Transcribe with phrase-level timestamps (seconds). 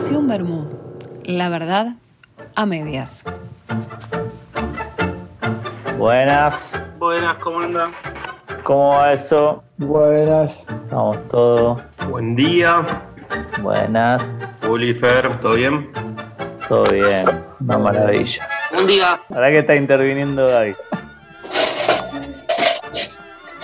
[0.00, 0.66] Estación Bermú.
[1.24, 1.88] La verdad
[2.54, 3.22] a medias.
[5.98, 6.82] Buenas.
[6.98, 7.90] Buenas, ¿cómo anda?
[8.62, 9.62] ¿Cómo va eso?
[9.76, 10.66] Buenas.
[10.90, 11.82] Vamos todo.
[12.08, 12.82] Buen día.
[13.60, 14.22] Buenas.
[14.66, 15.92] Oliver, ¿todo bien?
[16.66, 17.26] Todo bien.
[17.60, 18.48] Una maravilla.
[18.72, 19.20] Buen día.
[19.28, 20.56] ¿Para qué está interviniendo?
[20.56, 20.74] Ahí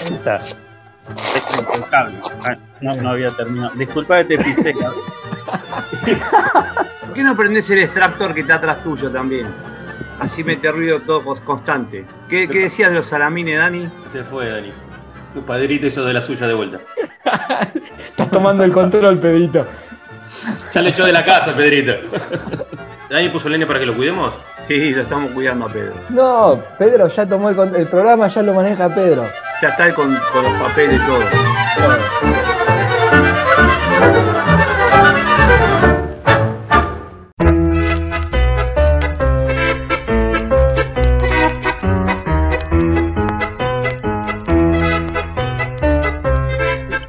[0.04, 0.38] está.
[1.76, 2.18] Impecable.
[2.48, 3.72] Ah, No, no había terminado.
[3.74, 4.74] Disculpa que te pisé.
[7.00, 9.46] ¿Por qué no prendés el extractor que está atrás tuyo también?
[10.20, 12.04] Así mete ruido todo constante.
[12.28, 13.88] ¿Qué, qué decías de los salamines, Dani?
[14.06, 14.72] Se fue, Dani.
[15.34, 16.80] Tu padrito hizo de la suya de vuelta.
[18.10, 19.66] Estás tomando el control, Pedrito.
[20.72, 21.92] Ya le echó de la casa, Pedrito.
[23.10, 24.34] ¿Dani puso leña para que lo cuidemos?
[24.68, 25.94] Sí, lo estamos cuidando a Pedro.
[26.08, 29.24] No, Pedro ya tomó el, programa, ya lo maneja Pedro.
[29.62, 31.20] Ya está con, con los papeles y todo.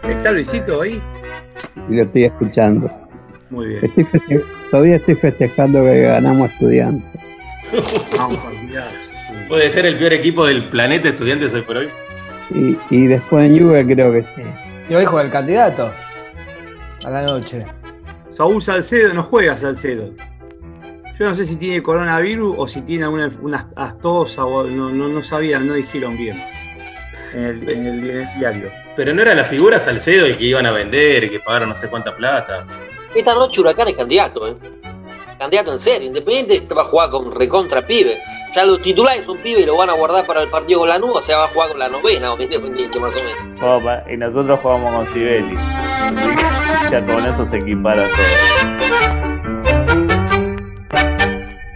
[0.03, 1.01] ¿Está Luisito ahí?
[1.89, 3.06] y lo estoy escuchando.
[3.49, 3.85] Muy bien.
[3.85, 7.21] Estoy feste- todavía estoy festejando que ganamos estudiantes.
[8.17, 8.87] Vamos a cuidar.
[9.47, 11.89] ¿Puede ser el peor equipo del planeta estudiantes hoy por hoy?
[12.53, 14.41] Y, y después en Juve creo que sí.
[14.89, 15.91] Y hoy juega el candidato.
[17.05, 17.65] A la noche.
[18.35, 20.11] Saúl Salcedo no juega Salcedo.
[21.19, 25.07] Yo no sé si tiene coronavirus o si tiene alguna una astosa o no, no,
[25.07, 26.37] no sabían, no dijeron bien
[27.33, 28.69] en el, en el- en el diario.
[28.95, 31.87] Pero no era la figura Salcedo el que iban a vender que pagaron no sé
[31.87, 32.65] cuánta plata.
[33.17, 34.55] Esta noche Huracán es candidato, ¿eh?
[35.39, 36.07] Candidato en serio.
[36.07, 38.15] Independiente va a jugar con recontra pibe.
[38.55, 40.99] Ya los titulares son pibes y lo van a guardar para el partido con la
[40.99, 43.81] nube, o sea, va a jugar con la novena o Independiente más o menos.
[43.81, 45.57] Opa, y nosotros jugamos con Sibeli.
[46.91, 48.25] Ya con eso se equipara todo.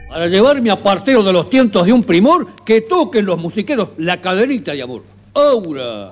[0.09, 4.21] Para llevarme a partero de los tientos de un primor, que toquen los musiqueros la
[4.21, 5.01] caderita de amor.
[5.33, 6.11] ¡Aura!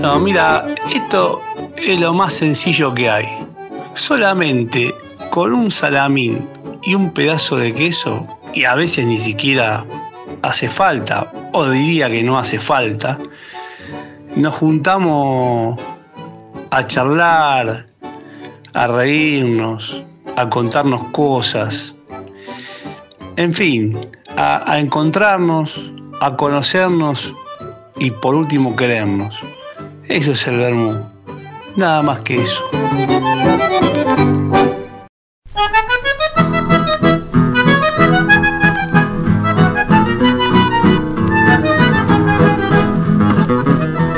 [0.00, 0.64] No, mira,
[0.94, 1.40] esto
[1.76, 3.26] es lo más sencillo que hay.
[3.94, 4.94] Solamente
[5.30, 6.48] con un salamín
[6.82, 9.84] y un pedazo de queso, y a veces ni siquiera
[10.42, 13.18] hace falta, o diría que no hace falta,
[14.36, 15.80] nos juntamos
[16.70, 17.86] a charlar,
[18.74, 20.04] a reírnos,
[20.36, 21.94] a contarnos cosas,
[23.36, 23.98] en fin,
[24.36, 25.80] a, encontrarnos,
[26.20, 27.32] a conocernos
[27.98, 29.42] y por último querernos.
[30.08, 30.92] Eso es el vermú.
[31.76, 32.62] Nada más que eso.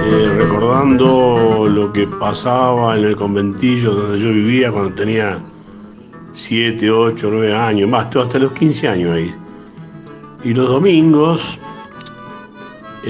[0.05, 5.39] Eh, recordando lo que pasaba en el conventillo donde yo vivía cuando tenía
[6.35, 9.35] 7, 8, 9 años, más, hasta los 15 años ahí.
[10.45, 11.59] Y los domingos,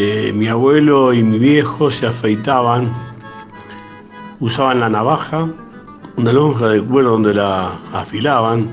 [0.01, 2.89] eh, mi abuelo y mi viejo se afeitaban,
[4.39, 5.51] usaban la navaja,
[6.17, 8.69] una lonja de cuero donde la afilaban.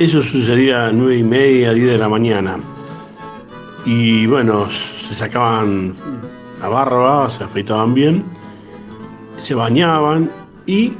[0.00, 2.58] Eso sucedía a 9 y media, 10 de la mañana.
[3.84, 5.94] Y bueno, se sacaban
[6.60, 8.24] la barba, se afeitaban bien,
[9.36, 10.28] se bañaban
[10.66, 10.92] y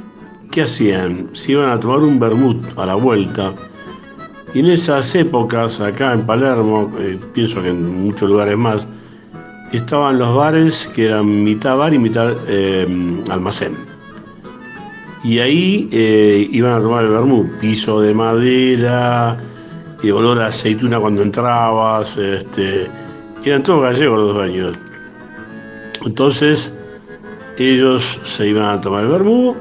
[0.51, 1.29] ¿qué hacían?
[1.33, 3.53] Se iban a tomar un vermut a la vuelta.
[4.53, 8.87] Y en esas épocas, acá en Palermo, eh, pienso que en muchos lugares más,
[9.71, 12.87] estaban los bares que eran mitad bar y mitad eh,
[13.29, 13.77] almacén.
[15.23, 19.37] Y ahí eh, iban a tomar el vermut, piso de madera,
[20.01, 22.89] y olor a aceituna cuando entrabas, este,
[23.43, 24.77] eran todos gallegos los dueños.
[26.05, 26.73] Entonces,
[27.57, 29.55] ellos se iban a tomar el vermú,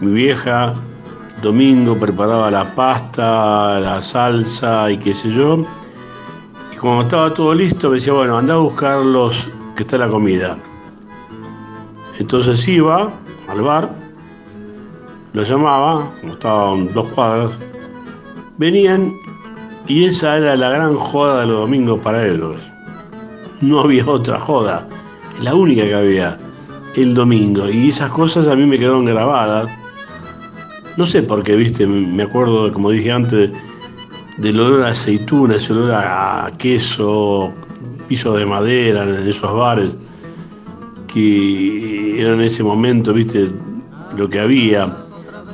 [0.00, 0.74] mi vieja
[1.42, 5.64] domingo preparaba la pasta, la salsa y qué sé yo,
[6.72, 10.08] y cuando estaba todo listo me decía, bueno, anda a buscar los que está la
[10.08, 10.58] comida.
[12.18, 13.12] Entonces iba
[13.48, 13.90] al bar,
[15.32, 17.52] lo llamaba, como estaban dos cuadras,
[18.58, 19.14] venían
[19.86, 22.70] y esa era la gran joda de los domingos para ellos.
[23.60, 24.86] No había otra joda,
[25.40, 26.38] la única que había
[26.94, 27.68] el domingo.
[27.68, 29.68] Y esas cosas a mí me quedaron grabadas.
[30.96, 33.50] No sé por qué, viste, me acuerdo, como dije antes,
[34.38, 37.52] del olor a aceituna, ese olor a queso,
[38.08, 39.90] piso de madera en esos bares,
[41.06, 43.50] que eran en ese momento, viste,
[44.16, 44.96] lo que había.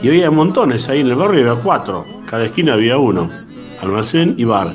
[0.02, 3.30] Y había montones ahí en el barrio, había cuatro, cada esquina había uno,
[3.82, 4.72] almacén y bar.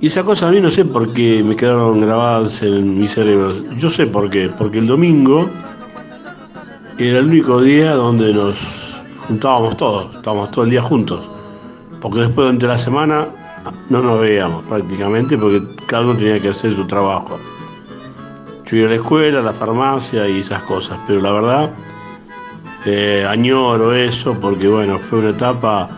[0.00, 3.54] Y esas cosas a mí no sé por qué me quedaron grabadas en mi cerebro.
[3.76, 5.48] Yo sé por qué, porque el domingo
[6.98, 8.81] era el único día donde nos
[9.32, 11.30] juntábamos todos, estábamos todo el día juntos.
[12.02, 13.28] Porque después durante la semana
[13.88, 17.38] no nos veíamos prácticamente porque cada uno tenía que hacer su trabajo.
[18.66, 21.70] Yo iba a la escuela, a la farmacia y esas cosas, pero la verdad
[22.84, 25.88] eh, añoro eso porque bueno, fue una etapa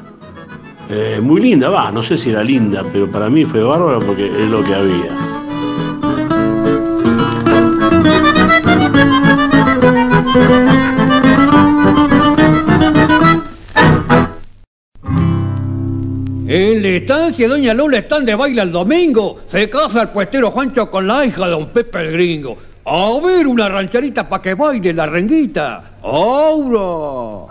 [0.89, 4.27] eh, muy linda, va, no sé si era linda, pero para mí fue bárbaro porque
[4.27, 5.25] es lo que había.
[10.37, 10.64] En
[16.85, 19.41] la Doña Lola están de baile el domingo.
[19.47, 22.59] Se casa el puestero Juancho con la hija de Don Pepe el Gringo.
[22.85, 25.93] A ver una rancherita para que baile la renguita.
[26.03, 27.47] ¡Aura!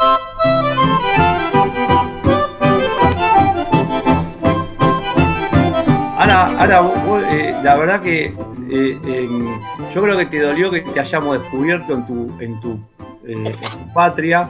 [6.59, 9.47] Ahora vos, eh, la verdad que eh, em,
[9.94, 12.79] yo creo que te dolió que te hayamos descubierto en tu,
[13.25, 14.50] eh, en tu patria,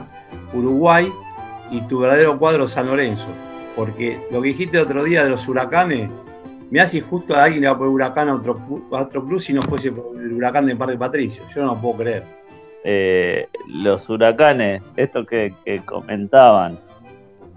[0.52, 1.10] Uruguay,
[1.70, 3.26] y tu verdadero cuadro San Lorenzo.
[3.76, 6.08] Porque lo que dijiste el otro día de los huracanes,
[6.70, 8.58] me hace injusto a alguien le va a poner huracán a otro,
[9.26, 11.42] club si no fuese por el huracán de Parque Patricio.
[11.54, 12.22] Yo no lo puedo creer.
[12.84, 15.52] Eh, los huracanes, esto que,
[15.84, 16.78] comentaban,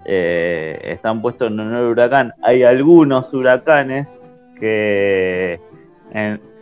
[0.04, 2.32] eh, están puestos en honor al huracán.
[2.42, 4.08] Hay algunos huracanes
[4.58, 5.60] que,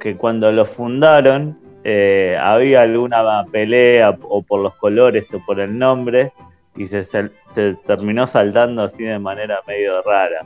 [0.01, 5.79] que cuando los fundaron eh, había alguna pelea o por los colores o por el
[5.79, 6.33] nombre
[6.77, 7.31] y se,
[7.87, 10.45] terminó saltando así de manera medio rara.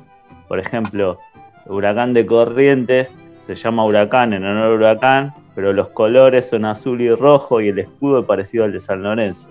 [0.49, 1.19] Por ejemplo,
[1.67, 3.13] Huracán de Corrientes
[3.47, 7.69] se llama Huracán en honor al huracán, pero los colores son azul y rojo y
[7.69, 9.49] el escudo es parecido al de San Lorenzo.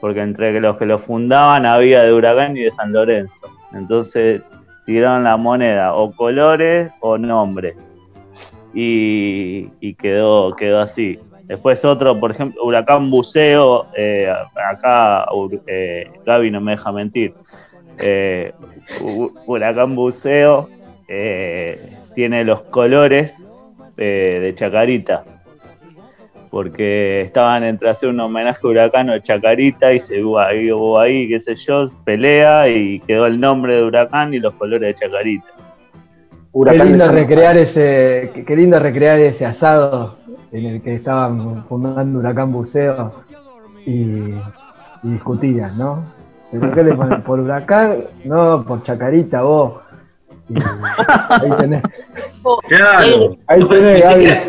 [0.00, 3.50] Porque entre los que lo fundaban había de Huracán y de San Lorenzo.
[3.72, 4.42] Entonces
[4.84, 7.74] tiraron la moneda o colores o nombre.
[8.74, 11.18] Y, quedó, quedó así.
[11.46, 14.32] Después otro, por ejemplo, Huracán Buceo, eh,
[14.70, 15.26] acá
[15.66, 17.34] eh, Gaby no me deja mentir.
[17.98, 18.52] Eh,
[19.00, 20.68] Hu- Huracán Buceo
[21.08, 23.46] eh, tiene los colores
[23.96, 25.24] de Chacarita,
[26.50, 30.98] porque estaban entre hacer un homenaje a Huracán o Chacarita y se hubo ahí, hubo
[30.98, 34.94] ahí, qué sé yo, pelea y quedó el nombre de Huracán y los colores de
[34.94, 35.46] Chacarita.
[36.52, 40.16] Qué lindo recrear ese, qué- qué lindo recrear ese asado
[40.52, 43.22] en el que estaban fundando Huracán Buceo
[43.86, 44.34] y, y
[45.02, 46.04] discutían, ¿no?
[46.50, 47.22] ¿Por qué le ponen?
[47.22, 48.04] ¿Por huracán?
[48.24, 49.80] No, por chacarita vos.
[50.50, 51.82] Y ahí tenés.
[52.68, 53.36] Claro.
[53.46, 54.14] Ahí tenés, ni, Gaby.
[54.14, 54.42] siquiera,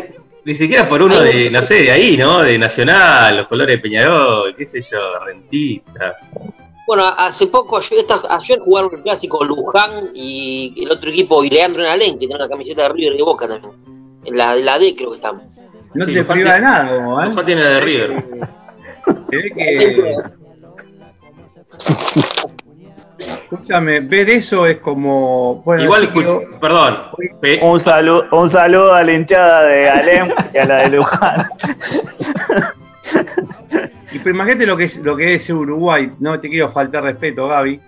[0.44, 2.40] ni siquiera por uno de, no sé, de ahí, ¿no?
[2.42, 6.12] De Nacional, los colores de Peñarol, qué sé yo, Rentista.
[6.86, 11.48] Bueno, hace poco, ayer, esta- ayer jugaron el clásico Luján y el otro equipo, y
[11.50, 13.72] Leandro Enalén, que tiene una camiseta de River y de Boca también.
[14.24, 15.40] En la, la D creo que están.
[15.94, 17.26] No Sí, te priva de nada, vos, ¿eh?
[17.28, 18.24] Luján tiene la de River.
[19.30, 20.16] Se ve que.
[23.18, 25.62] Escúchame, ver eso es como.
[25.64, 26.98] Bueno, Igual, quiero- perdón,
[27.40, 31.48] pe- Un saludo, un saludo a la hinchada de Alem y a la de Luján.
[34.14, 37.48] Y pues imagínate lo que es lo que es Uruguay, no te quiero faltar respeto,
[37.48, 37.80] Gaby,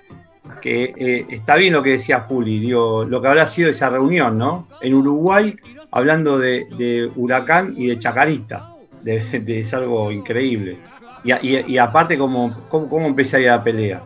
[0.61, 4.37] que eh, está bien lo que decía Juli, digo, lo que habrá sido esa reunión,
[4.37, 4.67] ¿no?
[4.81, 5.55] En Uruguay,
[5.93, 10.79] hablando de, Huracán y de Chacarita, de, es algo increíble.
[11.23, 14.03] Y, aparte, ¿cómo, cómo, cómo empezaría la pelea?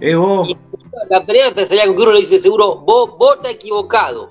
[0.00, 0.56] ¿Es vos?
[1.10, 4.30] La pelea empezaría con que uno le dice seguro, vos, vos estás equivocado.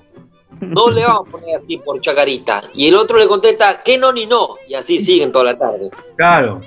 [0.60, 2.62] No le vamos a poner así por chacarita.
[2.74, 4.56] Y el otro le contesta, que no ni no.
[4.66, 5.90] Y así siguen toda la tarde.
[6.16, 6.60] Claro.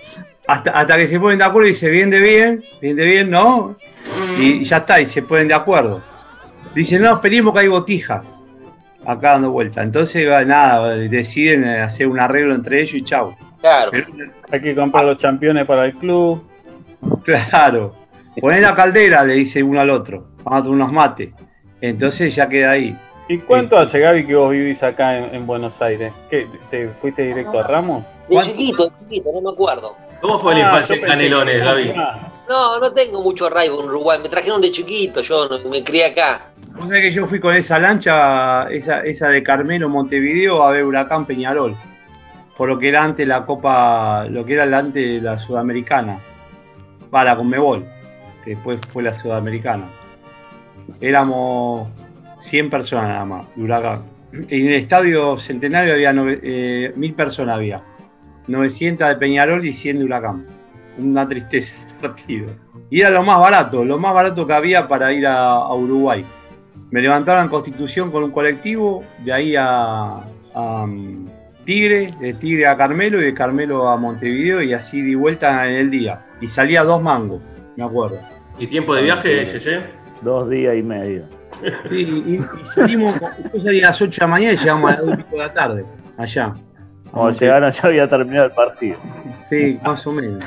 [0.47, 3.29] Hasta, hasta que se ponen de acuerdo y dice, bien de bien, bien de bien,
[3.29, 3.75] ¿no?
[4.39, 6.01] Y, y ya está, y se ponen de acuerdo.
[6.73, 8.23] Dicen, no, esperemos que hay botija.
[9.05, 9.81] Acá dando vuelta.
[9.81, 13.35] Entonces, va, nada, deciden hacer un arreglo entre ellos y chau.
[13.59, 13.91] Claro.
[14.51, 16.43] Hay que comprar los campeones para el club.
[17.23, 17.95] Claro.
[18.39, 20.29] Poner la caldera, le dice uno al otro.
[20.43, 21.29] Vamos a tomar unos mates.
[21.81, 22.95] Entonces ya queda ahí.
[23.27, 26.11] ¿Y cuánto hace, Gaby, que vos vivís acá en, en Buenos Aires?
[26.29, 28.03] ¿Qué, ¿Te fuiste directo a Ramos?
[28.27, 29.95] De chiquito, de chiquito, no me acuerdo.
[30.21, 31.93] ¿cómo fue la Ah, infancia yo en Canelones, que- Gaby?
[32.49, 34.19] No, no tengo mucho arraigo en Uruguay.
[34.21, 36.47] Me trajeron de chiquito, yo no- me crié acá.
[36.73, 40.83] Vos sabés que yo fui con esa lancha, esa, esa de Carmelo Montevideo, a ver
[40.83, 41.75] Huracán Peñarol.
[42.57, 46.19] Por lo que era antes la Copa, lo que era la antes la Sudamericana.
[47.13, 47.85] Va, la Conmebol,
[48.43, 49.85] que después fue la Sudamericana.
[50.99, 51.87] Éramos
[52.41, 54.01] 100 personas nada más, de Huracán.
[54.33, 57.81] En el estadio Centenario había nove- eh, 1000 personas había.
[58.47, 60.45] 900 de Peñarol y 100 de Huracán.
[60.97, 62.47] Una tristeza el partido.
[62.89, 66.25] Y era lo más barato, lo más barato que había para ir a, a Uruguay.
[66.89, 70.17] Me levantaron en Constitución con un colectivo, de ahí a,
[70.53, 71.27] a, um,
[71.63, 75.75] Tigre, de Tigre a Carmelo y de Carmelo a Montevideo y así di vuelta en
[75.75, 76.25] el día.
[76.41, 77.39] Y salía dos mangos,
[77.77, 78.17] me acuerdo.
[78.59, 79.81] ¿Y tiempo de viaje, Yeye?
[80.21, 81.23] Dos días y medio.
[81.89, 83.15] Sí, y, y salimos,
[83.53, 85.31] yo salí a las 8 de la mañana y llegamos a las 2 y pico
[85.31, 85.85] de la tarde,
[86.17, 86.55] allá.
[87.11, 88.97] Cuando llegaron ya había terminado el partido.
[89.49, 90.43] Sí, más o menos.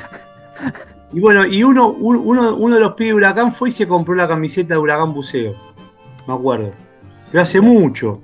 [1.12, 4.14] Y bueno, y uno, uno, uno de los pibes de Huracán fue y se compró
[4.14, 5.54] la camiseta de Huracán Buceo.
[6.26, 6.73] Me acuerdo.
[7.30, 8.21] Pero hace mucho.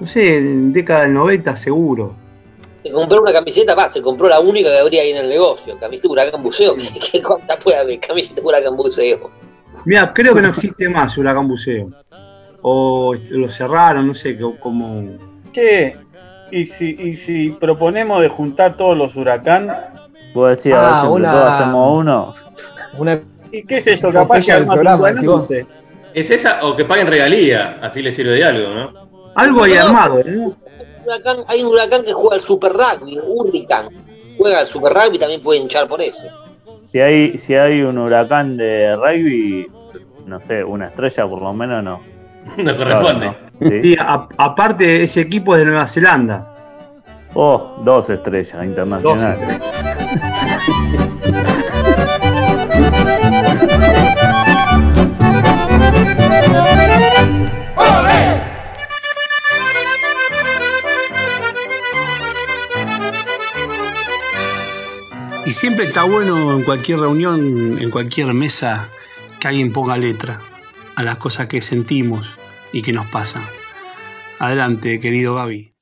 [0.00, 2.14] No sé, en década del 90 seguro.
[2.82, 5.78] Se compró una camiseta, va, se compró la única que habría ahí en el negocio,
[5.78, 6.74] camiseta de Huracán Buceo.
[6.74, 8.00] ¿Qué, qué cuánta puede haber?
[8.00, 9.30] Camiseta de Huracán Buceo.
[9.84, 11.90] Mira, creo que no existe más Huracán Buceo.
[12.62, 15.04] O lo cerraron, no sé cómo.
[15.52, 15.96] Che,
[16.50, 19.68] ¿y si, y si proponemos de juntar todos los huracán?
[20.34, 22.32] Vos decías, Ah, a ver si entre una- todos hacemos uno.
[22.98, 24.12] Una ¿Y qué es eso?
[24.12, 25.48] Capaz que programa, decís vos.
[26.14, 27.78] ¿Es esa o que paguen regalía?
[27.82, 28.92] Así les sirve de algo, ¿no?
[29.34, 30.56] Algo hay No, armado, ¿no?
[31.04, 33.86] Huracán, hay un huracán que juega al Super Rugby, Hurricán.
[34.38, 36.26] Juega al Super Rugby y también puede hinchar por eso.
[36.92, 39.66] Si hay, si hay un huracán de rugby,
[40.26, 42.00] no sé, una estrella por lo menos no.
[42.56, 43.26] No corresponde.
[43.26, 43.68] Claro, ¿no?
[43.70, 43.82] Sí.
[43.82, 46.46] Sí, a- aparte, ese equipo es de Nueva Zelanda.
[47.34, 49.60] Oh, dos estrellas internacionales.
[65.46, 68.88] Y siempre está bueno en cualquier reunión, en cualquier mesa,
[69.40, 70.40] que alguien ponga letra
[70.96, 72.36] a las cosas que sentimos
[72.72, 73.44] y que nos pasan.
[74.38, 75.74] Adelante, querido Gaby.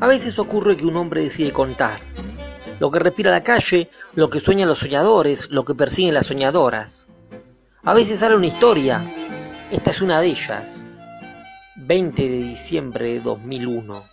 [0.00, 2.13] A veces ocurre que un hombre decide contar
[2.80, 7.08] lo que respira la calle, lo que sueñan los soñadores, lo que persiguen las soñadoras.
[7.82, 9.02] A veces sale una historia.
[9.70, 10.84] Esta es una de ellas.
[11.76, 14.04] 20 de diciembre de 2001.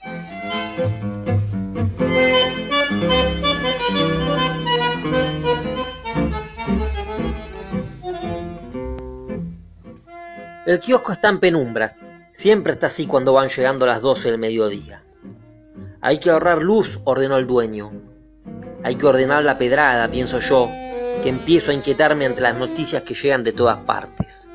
[10.66, 11.96] El kiosco está en penumbras.
[12.34, 15.04] Siempre está así cuando van llegando las 12 del mediodía.
[16.02, 18.11] Hay que ahorrar luz, ordenó el dueño.
[18.84, 20.70] Hay que ordenar la pedrada, pienso yo,
[21.22, 24.50] que empiezo a inquietarme ante las noticias que llegan de todas partes.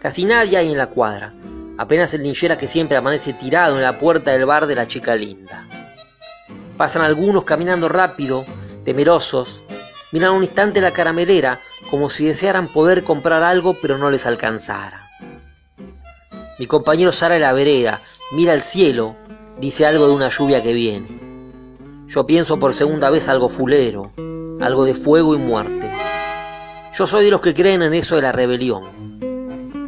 [0.00, 1.32] Casi nadie hay en la cuadra,
[1.78, 5.14] apenas el linchera que siempre amanece tirado en la puerta del bar de la chica
[5.14, 5.68] linda.
[6.76, 8.44] Pasan algunos caminando rápido,
[8.84, 9.62] temerosos,
[10.10, 11.60] miran un instante la caramelera
[11.90, 15.08] como si desearan poder comprar algo pero no les alcanzara.
[16.58, 18.00] Mi compañero sale a la vereda,
[18.32, 19.16] mira el cielo,
[19.60, 21.31] dice algo de una lluvia que viene.
[22.06, 24.12] Yo pienso por segunda vez algo fulero,
[24.60, 25.90] algo de fuego y muerte.
[26.94, 28.82] Yo soy de los que creen en eso de la rebelión.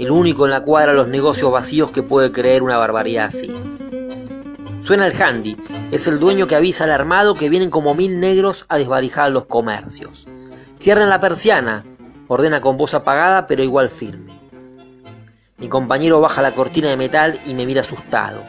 [0.00, 3.52] El único en la cuadra los negocios vacíos que puede creer una barbaridad así.
[4.82, 5.56] Suena el handy,
[5.92, 9.46] es el dueño que avisa al armado que vienen como mil negros a desvalijar los
[9.46, 10.26] comercios.
[10.76, 11.84] Cierran la persiana,
[12.28, 14.32] ordena con voz apagada pero igual firme.
[15.56, 18.42] Mi compañero baja la cortina de metal y me mira asustado.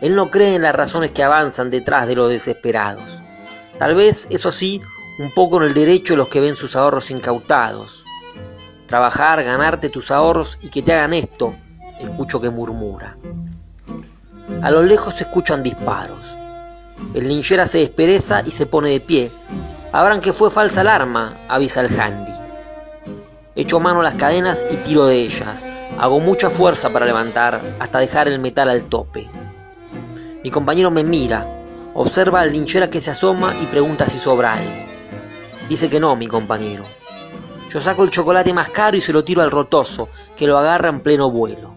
[0.00, 3.22] Él no cree en las razones que avanzan detrás de los desesperados.
[3.78, 4.80] Tal vez, eso sí,
[5.18, 8.04] un poco en el derecho de los que ven sus ahorros incautados.
[8.86, 11.54] Trabajar, ganarte tus ahorros y que te hagan esto,
[12.00, 13.16] escucho que murmura.
[14.62, 16.38] A lo lejos se escuchan disparos.
[17.14, 19.32] El linchera se despereza y se pone de pie.
[19.92, 22.32] Abran que fue falsa alarma, avisa el handy.
[23.56, 25.66] Echo mano a las cadenas y tiro de ellas.
[25.98, 29.28] Hago mucha fuerza para levantar hasta dejar el metal al tope.
[30.48, 31.46] Mi compañero me mira,
[31.92, 34.72] observa al linchera que se asoma y pregunta si sobra algo.
[35.68, 36.86] Dice que no, mi compañero.
[37.68, 40.88] Yo saco el chocolate más caro y se lo tiro al rotoso, que lo agarra
[40.88, 41.74] en pleno vuelo.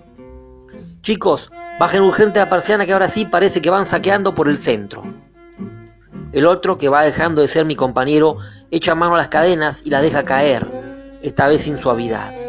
[1.02, 1.52] Chicos,
[1.82, 5.04] bajen urgente la persiana que ahora sí parece que van saqueando por el centro.
[6.32, 8.38] El otro, que va dejando de ser mi compañero,
[8.72, 12.41] echa mano a las cadenas y las deja caer, esta vez sin suavidad.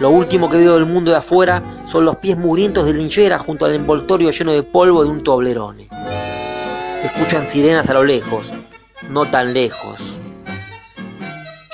[0.00, 3.64] Lo último que veo del mundo de afuera son los pies mugrientos de linchera junto
[3.64, 5.88] al envoltorio lleno de polvo de un toblerone.
[7.00, 8.52] Se escuchan sirenas a lo lejos,
[9.10, 10.18] no tan lejos.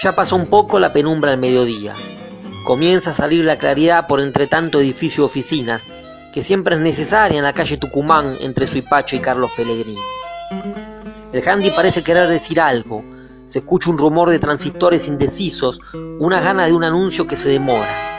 [0.03, 1.95] Ya pasó un poco la penumbra al mediodía.
[2.65, 5.87] Comienza a salir la claridad por entre tanto edificio oficinas,
[6.33, 10.01] que siempre es necesaria en la calle Tucumán entre Suipacho y Carlos Pellegrini.
[11.33, 13.05] El handy parece querer decir algo.
[13.45, 15.81] Se escucha un rumor de transistores indecisos,
[16.19, 18.14] una gana de un anuncio que se demora.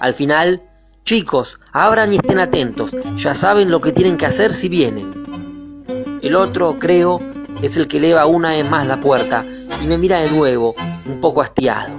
[0.00, 0.62] Al final,
[1.04, 5.84] chicos, abran y estén atentos, ya saben lo que tienen que hacer si vienen.
[6.22, 7.20] El otro, creo,
[7.60, 9.44] es el que eleva una vez más la puerta
[9.82, 11.90] y me mira de nuevo, un poco hastiado.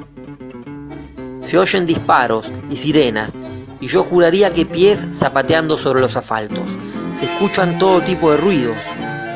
[1.43, 3.31] Se oyen disparos y sirenas
[3.79, 6.65] y yo juraría que pies zapateando sobre los asfaltos.
[7.13, 8.77] Se escuchan todo tipo de ruidos,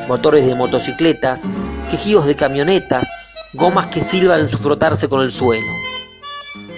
[0.08, 1.44] motores de motocicletas,
[1.88, 3.08] quejidos de camionetas,
[3.52, 5.66] gomas que silban en su frotarse con el suelo.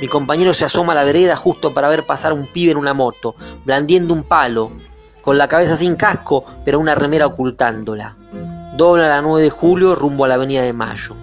[0.00, 2.95] Mi compañero se asoma a la vereda justo para ver pasar un pibe en una
[2.95, 4.71] moto, blandiendo un palo,
[5.23, 8.17] con la cabeza sin casco, pero una remera ocultándola.
[8.76, 11.17] Dobla la 9 de julio rumbo a la avenida de Mayo.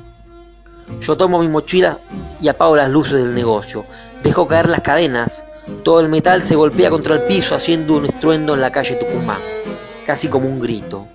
[1.00, 2.00] Yo tomo mi mochila
[2.42, 3.86] y apago las luces del negocio.
[4.22, 5.46] Dejo caer las cadenas.
[5.84, 9.40] Todo el metal se golpea contra el piso haciendo un estruendo en la calle Tucumán,
[10.06, 11.08] casi como un grito.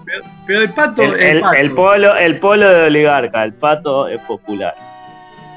[0.45, 1.55] Pero el pato, El, el, el- pato.
[1.57, 4.73] el polo, el polo de oligarca, el pato es popular.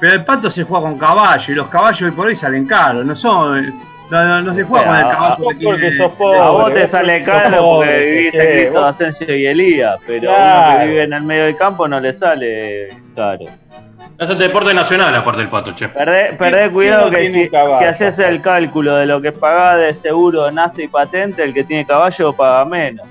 [0.01, 3.05] Pero el pato se juega con caballo y los caballos hoy por hoy salen caros,
[3.05, 3.73] no son.
[4.11, 6.37] No, no, no se juega con el Pero, caballo vos que porque tiene- sos pobre.
[6.39, 10.29] a vos te vos sale caro porque vivís en Cristo vos- Asensio y Elías, pero
[10.29, 10.79] uno Claro.
[10.81, 13.45] que vive en el medio del campo no le sale caro.
[14.19, 15.87] Es el deporte nacional, aparte del pato, che.
[15.87, 17.79] Perdé, perdé ¿Quién cuidado no que si, un caballo?
[17.79, 21.63] si haces el cálculo de lo que pagás de seguro, nafta y patente, el que
[21.63, 23.07] tiene caballo paga menos.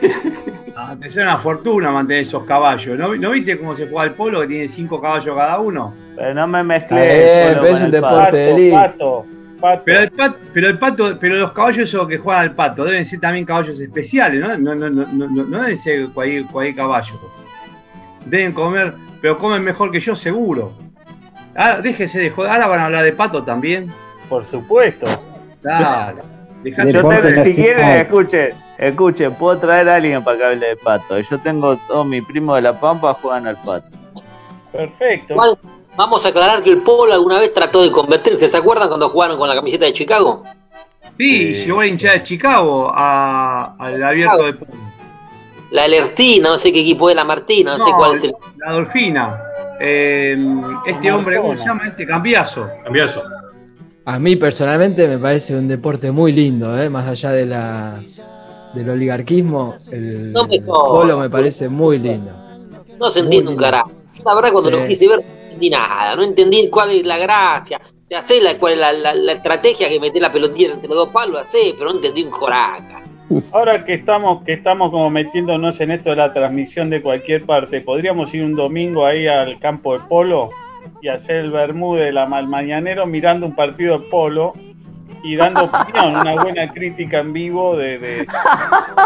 [0.74, 2.98] Ah, te sale una fortuna mantener esos caballos.
[2.98, 5.94] ¿No, ¿No viste cómo se juega el polo que tiene cinco caballos cada uno?
[6.16, 9.26] Pero no me Eh, mezclé el polo pero es con un deporte Pato, de pato,
[9.62, 9.82] pato.
[9.86, 13.06] Pero el, pat- pero el pato, pero los caballos esos que juegan al pato deben
[13.06, 14.48] ser también caballos especiales, ¿no?
[14.58, 17.14] No, no, no, no, no- no deben ser cualquier, cualquier caballo.
[18.26, 20.74] Deben comer, pero comen mejor que yo seguro.
[21.54, 23.90] Ahora, déjese de joder, ahora van a hablar de pato también.
[24.28, 25.06] Por supuesto.
[25.62, 26.22] Dale.
[26.62, 27.44] Dejate Yo de tengo, joder.
[27.44, 31.18] si quieren, escuchen, escuchen, puedo traer a alguien para que hable de pato.
[31.18, 33.88] Yo tengo todos mis primos de La Pampa juegan al pato.
[34.70, 35.34] Perfecto.
[35.96, 38.48] Vamos a aclarar que el Polo alguna vez trató de convertirse.
[38.48, 40.42] ¿Se acuerdan cuando jugaron con la camiseta de Chicago?
[41.18, 44.70] Sí, llegó a hinchada de Chicago a- al abierto de polo.
[45.70, 48.34] La Lertina, no sé qué equipo es la Martina, no, sé cuál es el.
[48.58, 49.40] La Dolfina.
[49.80, 50.36] Eh,
[50.86, 51.88] este hombre, ¿cómo se llama?
[51.88, 52.66] Este cambiazo.
[52.84, 53.22] Cambiazo.
[54.04, 56.88] A mí personalmente me parece un deporte muy lindo, ¿eh?
[56.88, 58.02] más allá de la,
[58.74, 60.88] del oligarquismo, el, No me el jodas.
[60.88, 62.32] polo me parece muy lindo.
[62.98, 63.90] No se entiende un carajo.
[64.16, 64.76] Yo la verdad cuando Sí.
[64.76, 67.80] lo quise ver entendí nada, no entendí cuál es la gracia.
[68.08, 70.96] Ya sé la, cuál es la, la- la estrategia que meter la pelotilla entre los
[70.96, 73.02] dos palos, la sé, pero no entendí un coraca.
[73.52, 77.80] Ahora que estamos, que estamos como metiéndonos en esto de la transmisión de cualquier parte,
[77.80, 80.50] podríamos ir un domingo ahí al campo de polo
[81.00, 84.52] y hacer el Bermúdez la mal mañanero mirando un partido de polo
[85.24, 88.26] y dando opinión, una buena crítica en vivo de, de-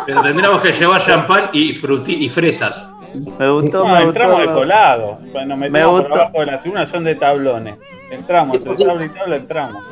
[0.07, 2.91] Pero tendríamos que llevar champán y, fruti y fresas.
[3.15, 4.59] Me gustó, No, me entramos de gustó.
[4.61, 5.19] colado.
[5.47, 6.15] Nos metemos por gustó.
[6.23, 7.77] abajo de la tribuna, son de tablones.
[8.11, 9.85] Entramos, entre tabla y tabla entramos.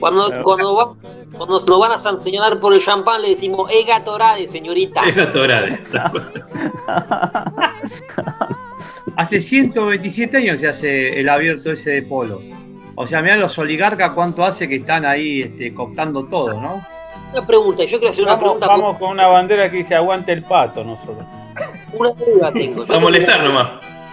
[0.00, 0.94] Cuando, cuando, va-
[1.36, 5.02] cuando nos van a sancionar por el champán le decimos, es Gatorade, señorita.
[5.06, 5.80] Es Gatorade.
[9.16, 12.40] Hace 127 años se hace el abierto ese de polo.
[12.94, 16.82] O sea, mirá los oligarcas cuánto hace que están ahí este, cooptando todo, ¿no?
[17.32, 20.32] Una pregunta, yo quiero hacer una Vamos, pregunta, vamos con una bandera que dice aguante
[20.32, 21.18] el pato nosotros.
[21.92, 22.84] Una duda tengo.
[22.84, 23.68] Yo A molestar nomás.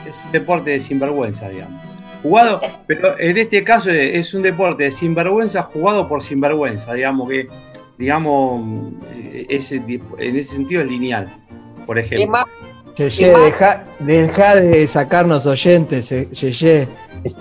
[0.06, 1.82] Es un deporte de sinvergüenza, digamos.
[2.22, 7.30] Jugado, pero en este caso es es un deporte de sinvergüenza jugado por sinvergüenza, digamos
[7.30, 7.48] que,
[7.98, 8.62] digamos,
[9.32, 10.02] eh, ese, en
[10.38, 11.28] ese sentido es lineal,
[11.86, 12.40] por Es ejemplo.
[12.98, 16.88] Yeye, deja, deja de sacarnos oyentes, eh, Yeye.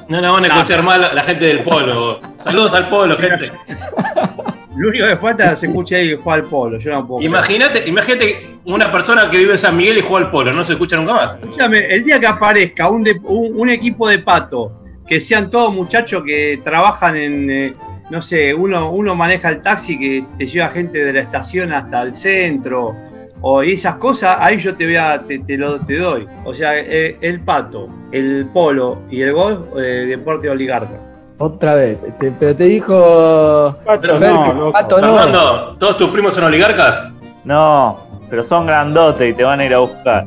[0.09, 2.21] No nos van a escuchar mal la, la gente del polo.
[2.39, 3.51] Saludos al polo, gente.
[4.79, 7.21] Lo único que falta es que se escuche ahí que juega al polo, yo no.
[7.21, 10.73] Imagínate, imagínate una persona que vive en San Miguel y juega al polo, no se
[10.73, 11.35] escucha nunca más.
[11.43, 14.73] Escúchame, el día que aparezca un, de- un, un equipo de pato,
[15.07, 17.73] que sean todos muchachos que trabajan en, eh,
[18.11, 22.03] no sé, uno, uno maneja el taxi que te lleva gente de la estación hasta
[22.03, 22.95] el centro,
[23.41, 26.27] o esas cosas, ahí yo te voy a, te, lo, te doy.
[26.45, 31.01] O sea, eh, el pato, el polo y el golf, eh, deporte oligarca.
[31.41, 33.77] Otra vez, pero te dijo.
[33.85, 35.77] Pato, no, pato no.
[35.79, 37.01] ¿todos tus primos son oligarcas?
[37.45, 37.97] No,
[38.29, 40.27] pero son grandotes y te van a ir a buscar.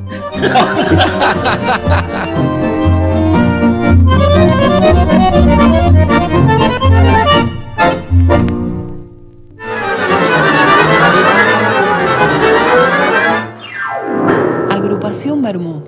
[14.70, 15.82] Agrupación Bermú.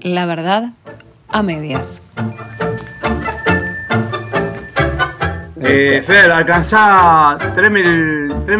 [0.00, 0.72] La verdad
[1.28, 2.02] a medias.
[5.66, 7.82] Eh, Fer, alcanzá, tráeme,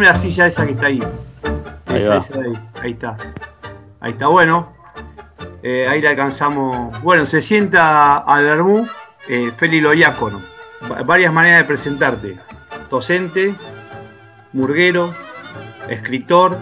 [0.04, 1.02] la silla esa que está ahí.
[1.86, 2.02] Ahí,
[2.82, 2.92] ahí.
[2.92, 3.16] está.
[4.00, 4.72] Ahí está, bueno.
[5.62, 6.98] Eh, ahí la alcanzamos.
[7.02, 8.86] Bueno, se sienta al Bermú
[9.28, 10.40] eh, Feli Loiácono.
[11.04, 12.38] Varias maneras de presentarte.
[12.90, 13.54] Docente,
[14.52, 15.14] murguero,
[15.88, 16.58] escritor,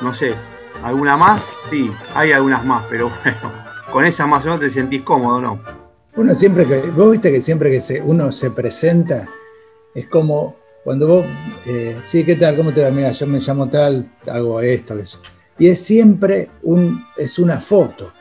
[0.00, 0.34] no sé.
[0.82, 1.44] ¿Alguna más?
[1.70, 3.52] Sí, hay algunas más, pero bueno,
[3.92, 5.60] con esas más o menos te sentís cómodo, ¿no?
[6.16, 9.28] Uno siempre que, vos viste que siempre que uno se presenta,
[9.94, 11.26] es como cuando vos,
[11.66, 12.56] eh, sí, ¿qué tal?
[12.56, 12.90] ¿Cómo te va?
[12.90, 15.20] Mira, yo me llamo tal, hago esto, eso.
[15.58, 18.12] Y es siempre un, es una foto.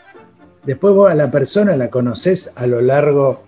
[0.63, 3.43] Después vos a la persona la conoces a lo largo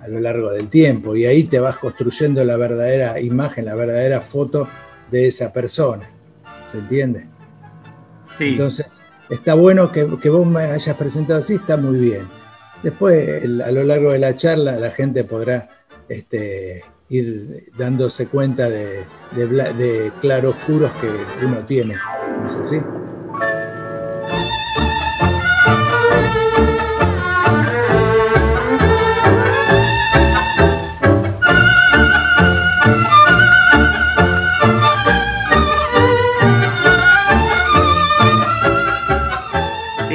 [0.00, 4.20] a lo largo del tiempo y ahí te vas construyendo la verdadera imagen, la verdadera
[4.20, 4.68] foto
[5.10, 6.08] de esa persona.
[6.64, 7.26] ¿Se entiende?
[8.38, 8.44] Sí.
[8.50, 8.86] Entonces,
[9.28, 12.28] está bueno que, vos me hayas presentado así, está muy bien.
[12.84, 15.70] Después, a lo largo de la charla, la gente podrá
[16.08, 21.10] este, ir dándose cuenta de, de claroscuros que
[21.44, 21.96] uno tiene.
[22.44, 22.78] ¿Es así?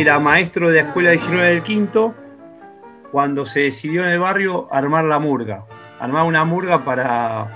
[0.01, 2.15] era maestro de la escuela 19 del quinto
[3.12, 5.65] cuando se decidió en el barrio armar la murga,
[6.02, 7.48] armar una murga para,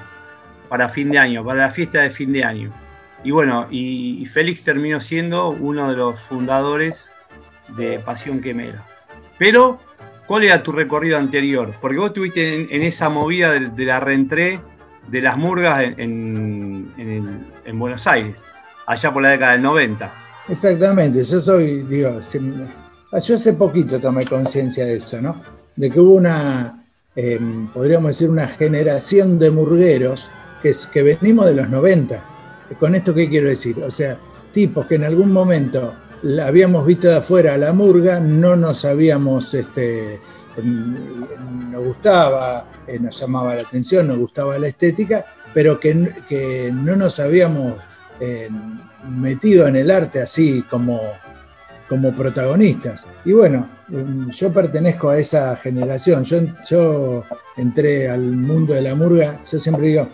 [0.69, 2.71] para fin de año, para la fiesta de fin de año.
[3.23, 7.09] Y bueno, y, Félix terminó siendo uno de los fundadores
[7.75, 8.85] de Pasión Quemera.
[9.39, 9.79] Pero,
[10.27, 11.73] ¿cuál era tu recorrido anterior?
[11.81, 14.61] Porque vos estuviste en, esa movida de, la reentré
[15.07, 16.93] de las murgas en,
[17.65, 18.37] en Buenos Aires,
[18.85, 20.13] allá por la década del 90.
[20.47, 25.41] Exactamente, yo soy, digo, yo hace poquito tomé conciencia de eso, ¿no?
[25.75, 26.84] De que hubo una,
[27.15, 30.31] em, podríamos decir, una generación de murgueros
[30.91, 32.23] que, venimos de los 90.
[32.79, 33.79] ¿Con esto qué quiero decir?
[33.83, 34.17] O sea,
[34.51, 39.53] tipos que en algún momento la habíamos visto de afuera la murga, no nos habíamos,
[39.53, 40.19] este,
[40.57, 46.71] em, nos gustaba, eh, nos llamaba la atención, nos gustaba la estética, pero que, que
[46.73, 47.75] no nos habíamos
[48.19, 50.99] em, metido en el arte así como,
[51.87, 53.07] como protagonistas.
[53.23, 56.23] Y bueno, yo pertenezco a esa generación.
[56.23, 57.23] Yo,
[57.57, 60.09] entré al mundo de la murga, yo siempre digo,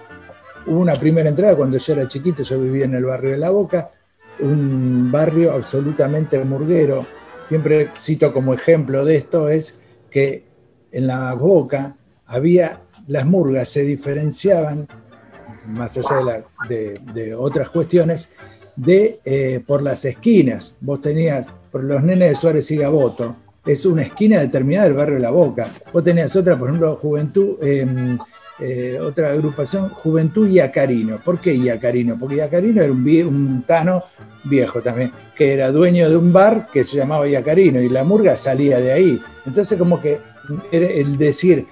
[0.67, 3.49] hubo una primera entrada cuando yo era chiquito, yo vivía en el barrio de La
[3.49, 3.91] Boca,
[4.39, 7.05] un barrio absolutamente murguero.
[7.41, 9.81] Siempre cito como ejemplo de esto es
[10.11, 10.43] que
[10.91, 11.95] en La Boca
[12.27, 14.87] había, las murgas se diferenciaban,
[15.65, 18.33] más allá de, de otras cuestiones,
[18.75, 20.77] de eh, por las esquinas.
[20.81, 25.15] Vos tenías, por los nenes de Suárez y Gaboto, es una esquina determinada del barrio
[25.15, 25.73] de La Boca.
[25.93, 28.17] Vos tenías otra, por ejemplo, Juventud, em,
[28.59, 31.21] eh, otra agrupación, Juventud Iacarino.
[31.23, 32.17] ¿Por qué Iacarino?
[32.19, 34.03] Porque Iacarino era un, un tano
[34.43, 38.35] viejo también, que era dueño de un bar que se llamaba Iacarino y la murga
[38.35, 39.21] salía de ahí.
[39.45, 40.19] Entonces como que
[40.71, 41.65] el decir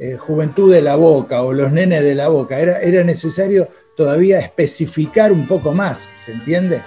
[0.00, 4.38] eh, Juventud de la Boca o los nenes de la Boca, era, era necesario todavía
[4.38, 6.82] especificar un poco más, ¿se entiende?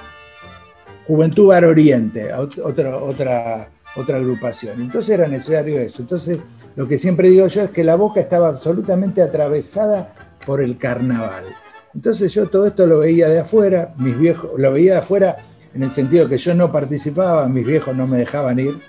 [1.05, 4.81] Juventud Bar Oriente, otra, otra, otra agrupación.
[4.81, 6.01] Entonces era necesario eso.
[6.01, 6.39] Entonces,
[6.75, 10.13] lo que siempre digo yo es que la boca estaba absolutamente atravesada
[10.45, 11.45] por el carnaval.
[11.93, 15.37] Entonces yo todo esto lo veía de afuera, mis viejos, lo veía de afuera
[15.73, 18.79] en el sentido que yo no participaba, mis viejos no me dejaban ir.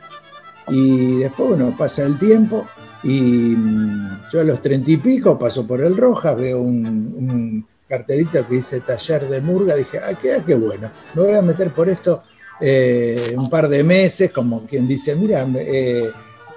[0.68, 2.64] Y después, bueno, pasa el tiempo
[3.02, 3.20] y
[3.56, 8.54] mm, yo a los treinta y pico paso por el Rojas, veo un, cartelita que
[8.54, 11.90] dice taller de murga, dije, ah, qué, ah, qué bueno, me voy a meter por
[11.90, 12.22] esto
[12.64, 16.08] eh, un par de meses, como quien dice, mira, eh,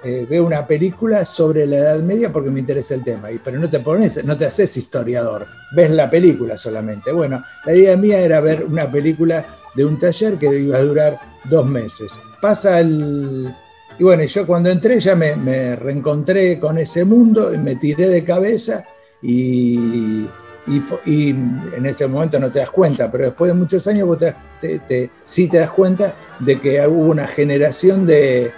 [0.04, 3.58] eh, veo una película sobre la Edad Media porque me interesa el tema, y, pero
[3.58, 7.10] no te pones, no te haces historiador, ves la película solamente.
[7.10, 11.18] Bueno, la idea mía era ver una película de un taller que iba a durar
[11.50, 12.20] dos meses.
[12.40, 13.52] Pasa el...
[13.98, 18.08] Y bueno, yo cuando entré ya me, me reencontré con ese mundo y me tiré
[18.08, 18.84] de cabeza
[19.22, 20.28] y
[20.66, 25.10] y, en ese momento no te das cuenta, pero después de muchos años vos te,
[25.24, 28.52] sí te das cuenta de que hubo una generación de,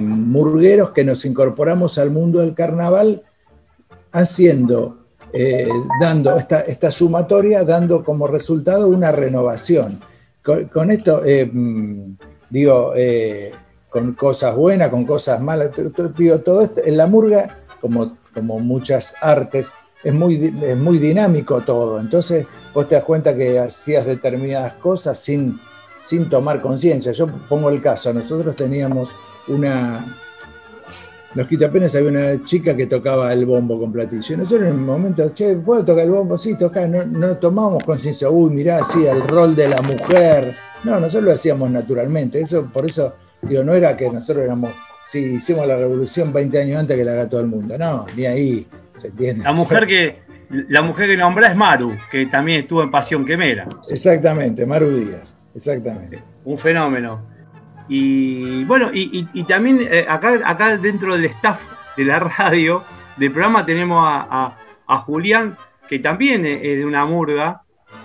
[0.00, 3.22] murgueros que nos incorporamos al mundo del carnaval
[4.12, 4.98] haciendo,
[5.32, 5.68] eh,
[6.00, 10.00] dando esta, esta, sumatoria, dando como resultado una renovación.
[10.42, 12.16] Con, esto, eh, mm,
[12.50, 13.52] digo, eh,
[13.88, 15.70] con cosas buenas, con cosas malas,
[16.16, 19.74] digo, todo esto, en la murga, como, como muchas artes,
[20.06, 20.38] es muy,
[20.78, 21.98] muy dinámico todo.
[21.98, 25.58] Entonces vos te das cuenta que hacías determinadas cosas sin,
[25.98, 27.10] sin tomar conciencia.
[27.10, 29.10] Yo pongo el caso, nosotros teníamos
[29.48, 30.16] una...
[31.34, 34.36] Los quitapenes había una chica que tocaba el bombo con platillo.
[34.36, 36.38] Nosotros en el momento, che, ¿puedo tocar el bombo?
[36.38, 36.88] Sí, tocar.
[36.88, 40.56] No, no tomamos conciencia, uy, mirá, así el rol de la mujer.
[40.84, 42.40] No, nosotros lo hacíamos naturalmente.
[42.40, 44.70] Eso, por eso, digo, no era que nosotros éramos,
[45.04, 47.76] sí, hicimos la revolución 20 años antes que la haga todo el mundo.
[47.76, 48.66] No, ni ahí.
[49.42, 53.66] La mujer que, la mujer que nombra es Maru, que también estuvo en Pasión Quemera.
[53.88, 56.22] Exactamente, Maru Díaz, exactamente.
[56.44, 57.36] Un fenómeno.
[57.88, 61.62] Y bueno, y, también eh, acá, acá dentro del staff
[61.96, 62.84] de la radio,
[63.16, 64.56] del programa, tenemos a,
[65.04, 65.56] Julián,
[65.88, 67.62] que también es de una murga,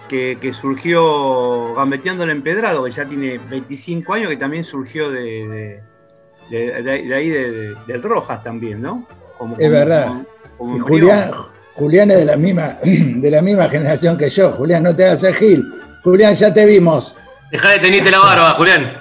[0.07, 5.81] que, surgió gambeteando el empedrado, que ya tiene 25 años, que también surgió de,
[6.49, 9.07] de, ahí del Rojas también, ¿no?
[9.57, 10.23] es verdad.
[10.61, 11.31] Julián,
[11.75, 14.51] Julián es de la, misma, de la misma generación que yo.
[14.51, 15.73] Julián, no te hagas el gil.
[16.03, 17.17] Julián, ya te vimos.
[17.51, 18.93] Deja de tenerte la barba, Julián.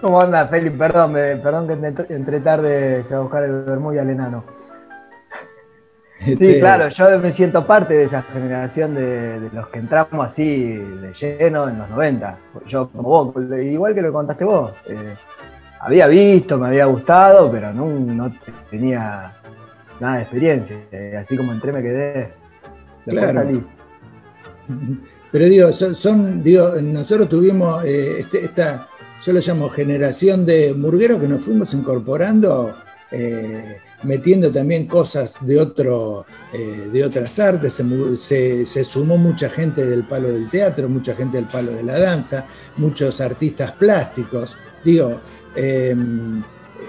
[0.00, 0.78] ¿Cómo anda, Felipe?
[0.78, 4.44] Perdón, perdón que entre tarde a buscar el vermú al enano.
[6.20, 10.74] Sí, este- claro, yo me siento parte de esa generación de, los que entramos así
[10.74, 12.38] de lleno en los 90.
[12.66, 14.72] Yo, como vos, igual que lo contaste vos.
[14.86, 15.16] Eh,
[15.80, 18.32] había visto, me había gustado, pero no, no
[18.70, 19.32] tenía
[20.00, 20.76] nada de experiencia.
[20.90, 22.32] Eh, así como entré me quedé.
[23.06, 23.62] claro.
[25.32, 28.88] Pero digo, son, digo, nosotros tuvimos eh, este, esta,
[29.22, 32.74] yo lo llamo generación de murgueros que nos fuimos incorporando,
[33.12, 37.80] eh, metiendo también cosas de, otro, de otras artes.
[38.16, 42.00] Se, se, sumó mucha gente del palo del teatro, mucha gente del palo de la
[42.00, 44.56] danza, muchos artistas plásticos.
[44.84, 45.20] Digo,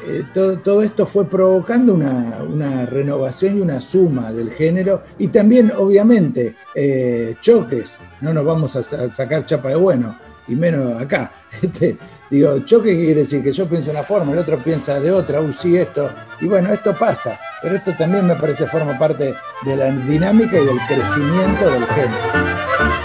[0.06, 6.56] eh, todo, esto fue provocando una, renovación y una suma del género y también, obviamente,
[6.76, 8.02] eh, choques.
[8.22, 11.32] No nos vamos a, sacar chapa de bueno, y menos acá.
[11.62, 11.98] Este,
[12.30, 15.42] digo, choque quiere decir que yo pienso de una forma, el otro piensa de otra,
[15.42, 16.10] uh, sí, esto.
[16.40, 19.34] Y bueno, esto pasa, pero esto también me parece forma parte
[19.66, 23.01] de la dinámica y del crecimiento del género.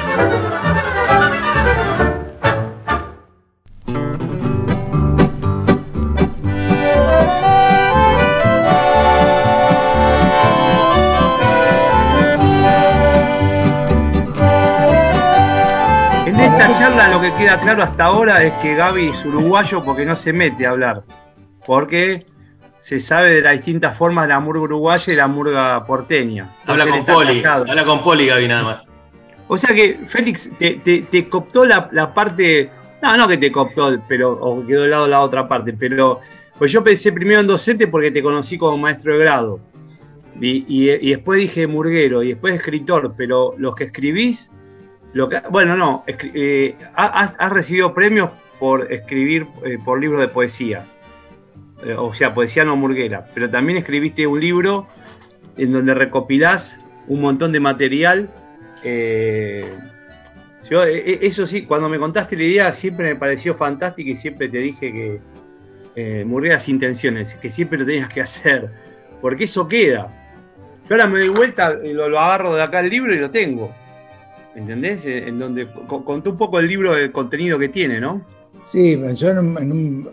[16.97, 20.67] Lo que queda claro hasta ahora es que Gaby es uruguayo porque no se mete
[20.67, 21.03] a hablar.
[21.67, 22.27] Porque
[22.79, 26.49] se sabe de las distintas formas de la murga uruguaya y la murga porteña.
[26.65, 28.83] Habla con Poli, habla con Poli, Gaby, nada más.
[29.47, 32.71] O sea que Félix te, coptó la, parte.
[33.03, 36.21] No, no que te coptó, pero o quedó de lado la otra parte, pero
[36.59, 39.61] pues yo pensé primero en docente porque te conocí como maestro de grado.
[40.41, 44.51] Y, y después dije murguero y después escritor, pero los que escribís
[45.51, 50.85] bueno, no, eh, has, recibido premios por escribir eh, por libros de poesía,
[51.85, 54.87] eh, o sea, poesía no murguera, pero también escribiste un libro
[55.57, 58.29] en donde recopilás un montón de material.
[60.69, 64.59] yo, eso sí, cuando me contaste la idea siempre me pareció fantástico y siempre te
[64.59, 65.21] dije
[65.97, 68.71] que murgueras intenciones, que siempre lo tenías que hacer,
[69.23, 70.09] porque eso queda.
[70.89, 73.73] Yo ahora me doy vuelta, lo, lo agarro de acá el libro y lo tengo.
[74.57, 75.05] ¿Entendés?
[75.05, 78.23] Eh, en donde contó un poco el libro, el contenido que tiene, ¿no?
[78.65, 80.09] Sí, yo en,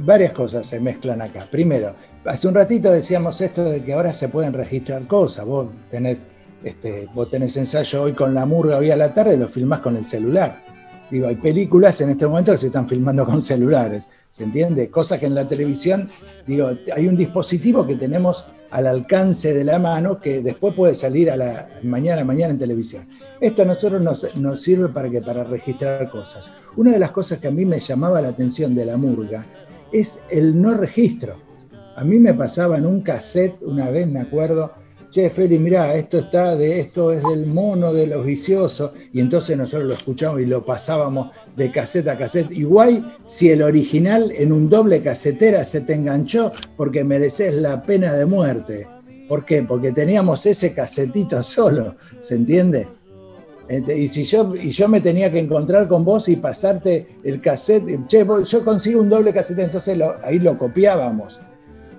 [0.00, 1.46] varias cosas se mezclan acá.
[1.50, 1.94] Primero,
[2.24, 5.46] hace un ratito decíamos esto de que ahora se pueden registrar cosas.
[5.46, 6.26] Vos tenés,
[6.62, 9.96] este, vos tenés ensayo hoy con la murga hoy a la tarde, lo filmás con
[9.96, 10.62] el celular.
[11.10, 14.90] Digo, hay películas en este momento que se están filmando con celulares, ¿se entiende?
[14.90, 16.08] Cosas que en la televisión,
[16.46, 21.30] digo, hay un dispositivo que tenemos al alcance de la mano que después puede salir
[21.30, 23.08] a la mañana mañana en televisión.
[23.40, 26.52] Esto a nosotros nos, sirve para, que, para registrar cosas.
[26.76, 29.46] Una de las cosas que a mí me llamaba la atención de la murga
[29.92, 31.36] es el no registro.
[31.96, 34.72] A mí me pasaba en un cassette, una vez me acuerdo,
[35.16, 39.56] che, Feli, mirá, esto está de esto es del mono de los viciosos, y entonces
[39.56, 42.52] nosotros lo escuchamos y lo pasábamos de cassette a cassette.
[42.52, 48.12] Igual si el original en un doble casetera se te enganchó porque mereces la pena
[48.12, 48.88] de muerte.
[49.26, 49.62] ¿Por qué?
[49.62, 52.86] Porque teníamos ese casetito solo, ¿se entiende?
[53.68, 57.40] Este, y si yo, y yo me tenía que encontrar con vos y pasarte el
[57.40, 61.40] cassette, che, yo consigo un doble cassette, entonces ahí lo copiábamos.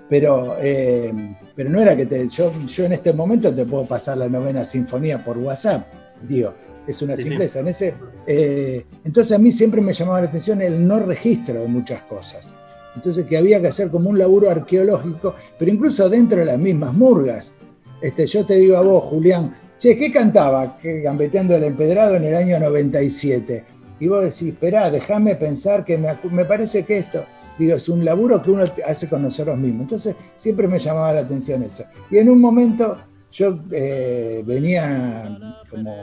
[0.08, 1.12] Pero, eh,
[1.58, 4.64] pero no era que te, yo, yo en este momento te puedo pasar la novena
[4.64, 5.88] sinfonía por WhatsApp,
[6.22, 6.54] digo,
[6.86, 7.58] es una simpleza.
[7.58, 7.94] En ese,
[8.28, 12.54] eh, entonces a mí siempre me llamaba la atención el no registro de muchas cosas.
[12.94, 16.94] Entonces que había que hacer como un laburo arqueológico, pero incluso dentro de las mismas
[16.94, 17.54] murgas.
[18.00, 22.36] Este, yo te digo a vos, Julián, che, ¿qué cantaba Gambeteando el Empedrado en el
[22.36, 23.64] año 97?
[23.98, 27.26] Y vos decís, esperá, déjame pensar que me, me parece que esto,
[27.58, 29.82] es un laburo que uno hace con nosotros mismos.
[29.82, 31.84] Entonces siempre me llamaba la atención eso.
[32.10, 32.96] Y en un momento
[33.32, 35.38] yo eh, venía
[35.70, 35.94] como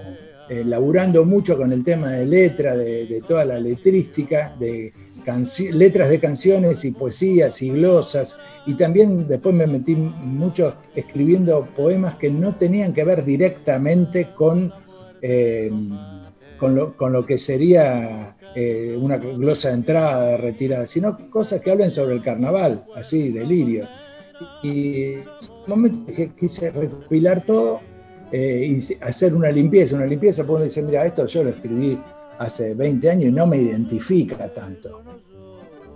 [0.48, 4.94] eh, laburando mucho con el tema de letra, de, toda la letrística, de
[5.74, 8.38] letras de canciones y poesías y glosas,
[8.68, 14.72] y también después me metí mucho escribiendo poemas que no tenían que ver directamente con,
[15.20, 15.72] eh,
[16.60, 22.15] con, lo, que sería eh, una glosa de entrada, retirada, sino cosas que hablen sobre
[22.15, 23.86] el carnaval, así, delirio.
[24.63, 27.82] Y en ese momento quise recopilar todo
[28.32, 32.00] eh, y hacer una limpieza, una limpieza, porque uno dice, mira, esto yo lo escribí
[32.39, 35.02] hace 20 años y no me identifica tanto.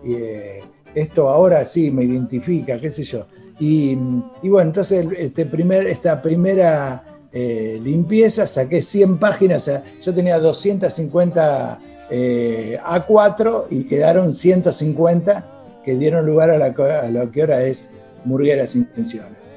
[0.04, 0.62] Y, eh,
[0.95, 3.26] esto ahora sí me identifica, qué sé yo.
[3.60, 3.95] Y,
[4.43, 9.69] bueno, entonces este primer, esta primera eh, limpieza saqué 100 páginas,
[10.02, 15.45] yo tenía 250 A4 y quedaron 150
[15.86, 17.93] que dieron lugar a, a lo que ahora es
[18.26, 19.52] Murgueras Intenciones.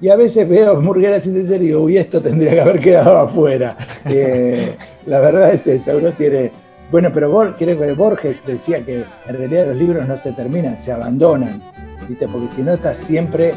[0.00, 3.76] Y a veces veo Murguera sin y digo, uy, esto tendría que haber quedado afuera.
[4.06, 6.52] Eh, la verdad es esa, uno tiene...
[6.90, 11.62] Bueno, pero Borges decía que en realidad los libros no se terminan, se abandonan,
[12.06, 12.28] ¿viste?
[12.28, 13.54] porque si no estás siempre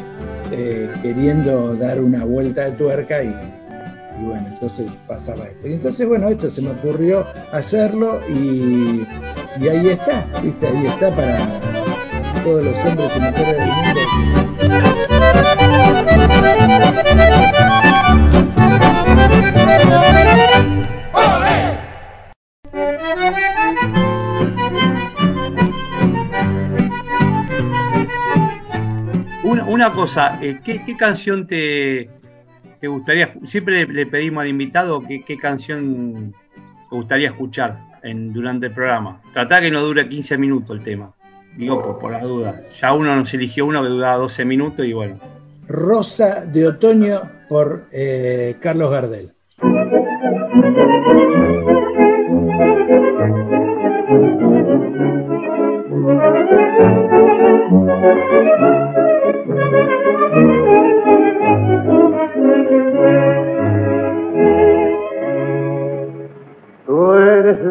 [0.50, 3.34] eh, queriendo dar una vuelta de tuerca y,
[4.22, 5.66] bueno, entonces pasaba esto.
[5.68, 9.06] Y entonces, bueno, esto se me ocurrió hacerlo y,
[9.60, 10.66] y ahí está, ¿viste?
[10.66, 11.38] Ahí está para
[12.44, 14.00] todos los hombres y mujeres del mundo.
[29.66, 32.10] Una, cosa, eh, ¿qué, canción te,
[32.86, 33.34] gustaría?
[33.44, 36.34] Siempre le, pedimos al invitado qué, canción
[36.90, 39.20] te gustaría escuchar en, durante el programa.
[39.32, 41.12] Trata que no dure 15 minutos el tema.
[41.56, 42.62] Digo, por, por la duda.
[42.80, 45.18] Ya uno nos eligió uno que duraba 12 minutos y bueno.
[45.66, 49.32] Rosa de Otoño por eh, Carlos Gardel.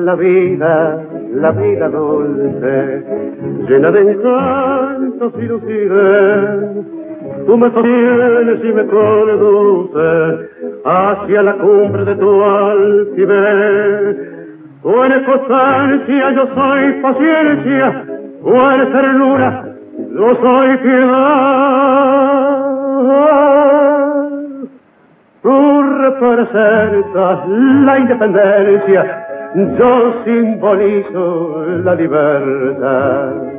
[0.07, 3.03] La vida, la vida dulce,
[3.67, 6.97] llena de encantos y lucidez
[7.47, 10.49] tú me sostienes y me conduces
[10.85, 14.17] hacia la cumbre de tu altivez.
[14.83, 18.05] Tú eres constancia, yo soy paciencia,
[18.43, 19.65] tú eres ternura,
[20.13, 22.27] yo soy piedad.
[25.41, 33.57] Tú representas la independencia, yo simbolizo la libertad.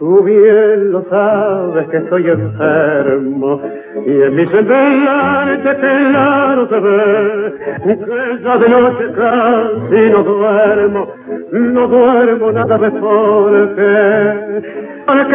[0.00, 3.60] Tú bien lo sabes que estoy enfermo
[4.06, 11.06] y en mi semblante claro se ve que ya de noche casi no duermo,
[11.52, 14.80] no duermo nada mejor que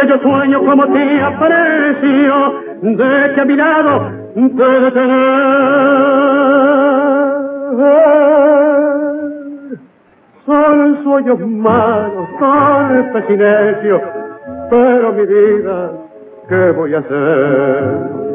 [0.00, 6.16] que yo sueño como te aprecio de que a mi lado te detener.
[10.44, 14.25] Son sueños malos, son silencio,
[14.70, 15.92] pero mi vida,
[16.48, 18.26] ¿qué voy a hacer?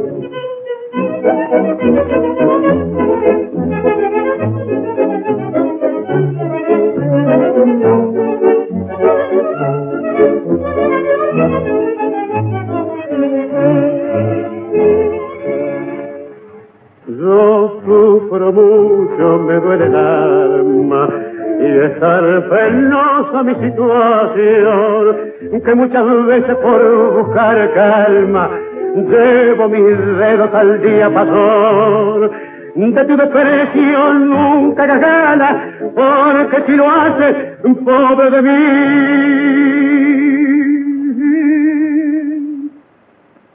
[17.07, 21.30] Yo sufro mucho, me duele el alma
[21.61, 25.15] y estar penosa mi situación,
[25.63, 28.49] que muchas veces por buscar calma
[28.95, 32.29] llevo mis dedos al día pasó
[32.75, 37.35] de tu desprecio nunca hagas gana, porque si lo haces,
[37.83, 38.51] pobre de mí.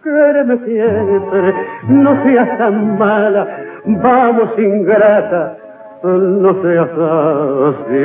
[0.02, 1.54] Quéreme siempre,
[1.88, 3.46] no seas tan mala,
[3.86, 5.57] vamos ingrata,
[6.07, 6.90] no seas
[7.68, 8.04] así.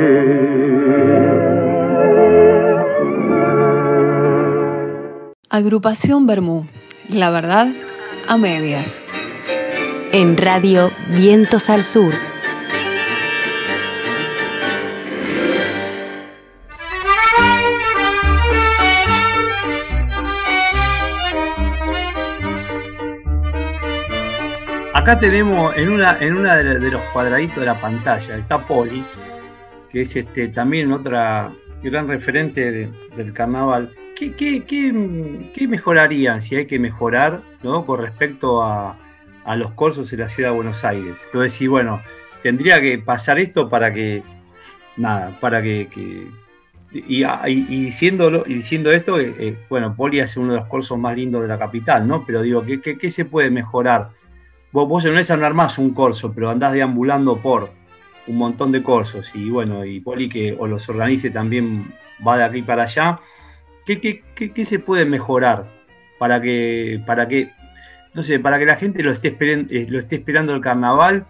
[5.50, 6.66] Agrupación Bermú.
[7.08, 7.68] La verdad,
[8.28, 9.02] a medias
[10.12, 12.12] en Radio Vientos al Sur.
[24.94, 29.02] Acá tenemos en una, en una de, los cuadraditos de la pantalla, está Poli,
[29.90, 33.90] que es este, también otra gran referente del carnaval.
[34.14, 37.86] ¿Qué, qué, qué, mejorarían si hay que mejorar ¿no?
[37.86, 38.96] con respecto a,
[39.44, 41.16] a los cursos en la ciudad de Buenos Aires.
[41.26, 42.00] Entonces, sí, bueno,
[42.42, 44.22] tendría que pasar esto para que,
[44.96, 45.88] nada, para que,
[46.92, 47.24] y,
[47.84, 51.42] diciéndolo, y diciendo esto, eh, eh, bueno, Poli hace uno de los cursos más lindos
[51.42, 52.24] de la capital, ¿no?
[52.26, 54.10] Pero digo, ¿qué, qué, se puede mejorar?
[54.72, 57.70] Vos, vos no es más un corso, pero andás deambulando por
[58.26, 61.92] un montón de cursos y bueno, y Poli que o los organice también
[62.26, 63.20] va de aquí para allá.
[63.84, 65.66] ¿Qué, qué, qué se puede mejorar
[66.18, 67.50] para que, para que
[68.14, 71.26] no sé, para que la gente lo esté, eh, lo esté esperando el carnaval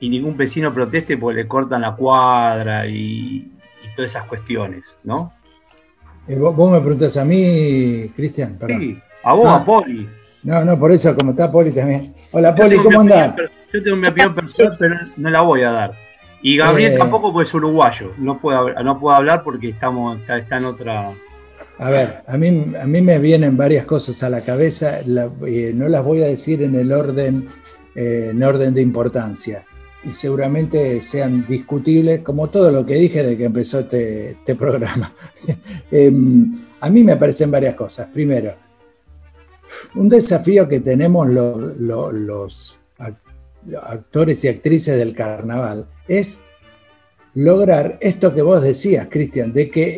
[0.00, 3.52] y ningún vecino proteste porque le cortan la cuadra y,
[3.94, 5.32] todas esas cuestiones, ¿no?
[6.28, 8.58] Eh, ¿Vos, me preguntas a mí, Cristian?
[8.66, 10.06] Sí, a vos, a Poli.
[10.42, 12.14] No, no, por eso, como está Poli también.
[12.32, 13.34] Hola, Poli, ¿cómo andás?
[13.72, 15.92] Yo tengo mi opinión personal, pero no la voy a dar.
[16.42, 16.98] Y Gabriel eh.
[16.98, 18.12] tampoco, porque es uruguayo.
[18.18, 21.12] No puedo, no puedo hablar porque estamos, está en otra
[21.78, 25.88] a ver, a mí, a mí me vienen varias cosas a la cabeza, eh, no
[25.88, 27.48] las voy a decir en el orden,
[27.94, 29.62] eh, en orden de importancia,
[30.02, 35.12] y seguramente sean discutibles, como todo lo que dije de que empezó este, este programa.
[35.90, 38.08] Em, a mí me parecen varias cosas.
[38.08, 38.54] Primero,
[39.94, 42.78] un desafío que tenemos los
[43.82, 46.46] actores y actrices del carnaval es
[47.36, 49.96] lograr esto que vos decías, Cristian, de que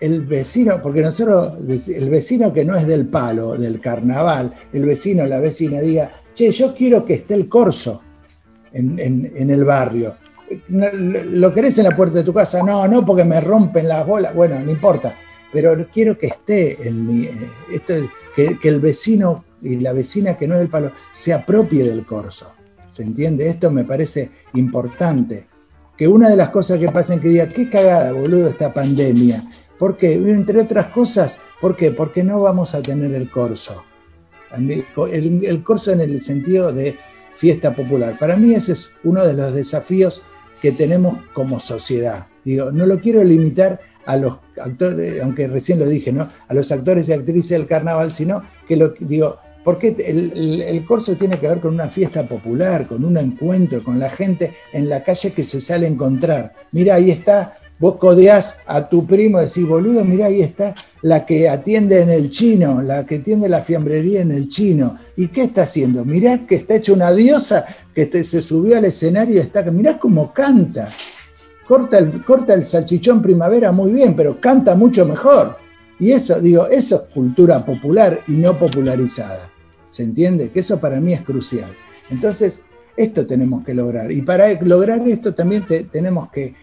[0.00, 1.54] el, vecino, porque nosotros,
[1.88, 6.50] el vecino que no es del palo, del carnaval, el vecino, la vecina diga, che,
[6.50, 8.02] yo quiero que esté el corso
[8.72, 10.16] en, el barrio.
[10.68, 12.62] ¿Lo querés en la puerta de tu casa?
[12.62, 14.34] No, no, porque me rompen las bolas.
[14.34, 15.14] Bueno, no importa,
[15.52, 17.28] pero quiero que esté en mi,
[17.72, 17.94] esto,
[18.34, 22.52] que, el vecino y la vecina que no es del palo se apropie del corso.
[22.88, 23.48] ¿Se entiende?
[23.48, 25.46] Esto me parece importante
[25.96, 29.44] que una de las cosas que pasan que diga, qué cagada, boludo, esta pandemia.
[29.78, 30.14] ¿Por qué?
[30.14, 31.90] Entre otras cosas, ¿por qué?
[31.90, 33.84] Porque no vamos a tener el corso.
[34.56, 36.96] El, el corso en el sentido de
[37.34, 38.16] fiesta popular.
[38.18, 40.22] Para mí ese es uno de los desafíos
[40.60, 42.26] que tenemos como sociedad.
[42.44, 46.28] Digo, no lo quiero limitar a los actores, aunque recién lo dije, ¿no?
[46.48, 51.38] A los actores y actrices del carnaval, sino que lo digo, porque el, corso tiene
[51.38, 55.32] que ver con una fiesta popular, con un encuentro con la gente en la calle
[55.32, 56.54] que se sale a encontrar.
[56.72, 61.50] Mira, ahí está, vos codeás a tu primo decís, boludo, mira, ahí está la que
[61.50, 64.96] atiende en el chino, la que atiende la fiambrería en el chino.
[65.18, 66.04] ¿Y qué está haciendo?
[66.04, 70.32] Mirá que está hecha una diosa que se subió al escenario y está, mirá cómo
[70.32, 70.88] canta.
[71.68, 75.56] Corta el, corta el salchichón primavera muy bien, pero canta mucho mejor.
[76.00, 79.50] Y eso, digo, eso es cultura popular y no popularizada.
[79.86, 80.50] ¿Se entiende?
[80.50, 81.70] Que eso para mí es crucial.
[82.10, 82.62] Entonces,
[82.96, 84.10] esto tenemos que lograr.
[84.10, 86.54] Y para lograr esto también tenemos que,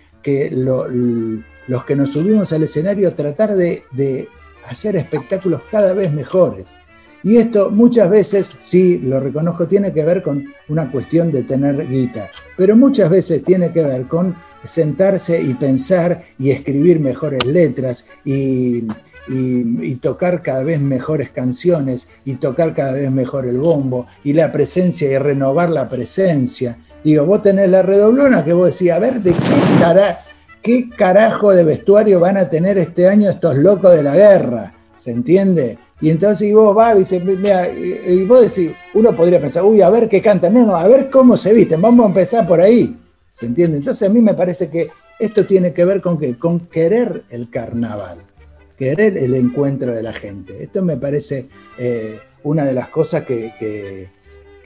[1.68, 4.28] los que nos subimos al escenario, tratar de, de
[4.68, 6.76] hacer espectáculos cada vez mejores.
[7.24, 11.88] Y esto muchas veces, sí, lo reconozco, tiene que ver con una cuestión de tener
[11.90, 14.36] guita, pero muchas veces tiene que ver con
[14.66, 18.84] sentarse y pensar y escribir mejores letras y,
[19.28, 24.52] y, tocar cada vez mejores canciones y tocar cada vez mejor el bombo y la
[24.52, 26.78] presencia y renovar la presencia.
[27.04, 30.16] Digo, vos tenés la redoblona que vos decís, a ver, ¿de qué,
[30.62, 34.74] qué carajo de vestuario van a tener este año estos locos de la guerra?
[34.96, 35.78] ¿Se entiende?
[36.02, 39.90] Y entonces vos vas y, dices, mira, y vos decís, uno podría pensar, uy, a
[39.90, 40.54] ver qué cantan.
[40.54, 42.98] No, no, a ver cómo se visten, vamos a empezar por ahí.
[43.36, 43.78] ¿Se entiende?
[43.78, 47.50] Entonces a mí me parece que esto tiene que ver con, que, con querer el
[47.50, 48.20] carnaval
[48.78, 50.64] querer el encuentro de la gente.
[50.64, 54.10] Esto me parece eh, una de las cosas que,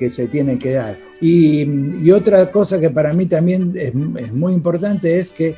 [0.10, 0.98] se tienen que dar.
[1.22, 5.56] Y, otra cosa que para mí también es, muy importante es que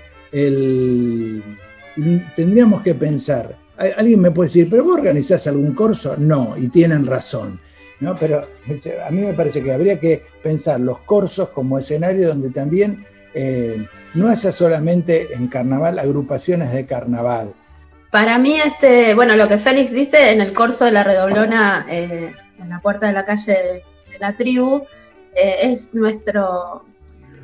[2.35, 3.57] tendríamos que pensar,
[3.97, 6.15] alguien me puede decir, pero vos organizás algún curso?
[6.17, 7.59] No, y tienen razón.
[8.01, 8.15] ¿No?
[8.15, 8.47] Pero
[9.05, 13.85] a mí me parece que habría que pensar los corsos como escenario donde también eh,
[14.13, 17.53] no haya solamente en carnaval agrupaciones de carnaval.
[18.11, 22.33] Para mí, este, bueno, lo que Félix dice en el corso de la redoblona eh,
[22.59, 24.83] en la puerta de la calle de, la tribu,
[25.33, 26.83] eh, es nuestro,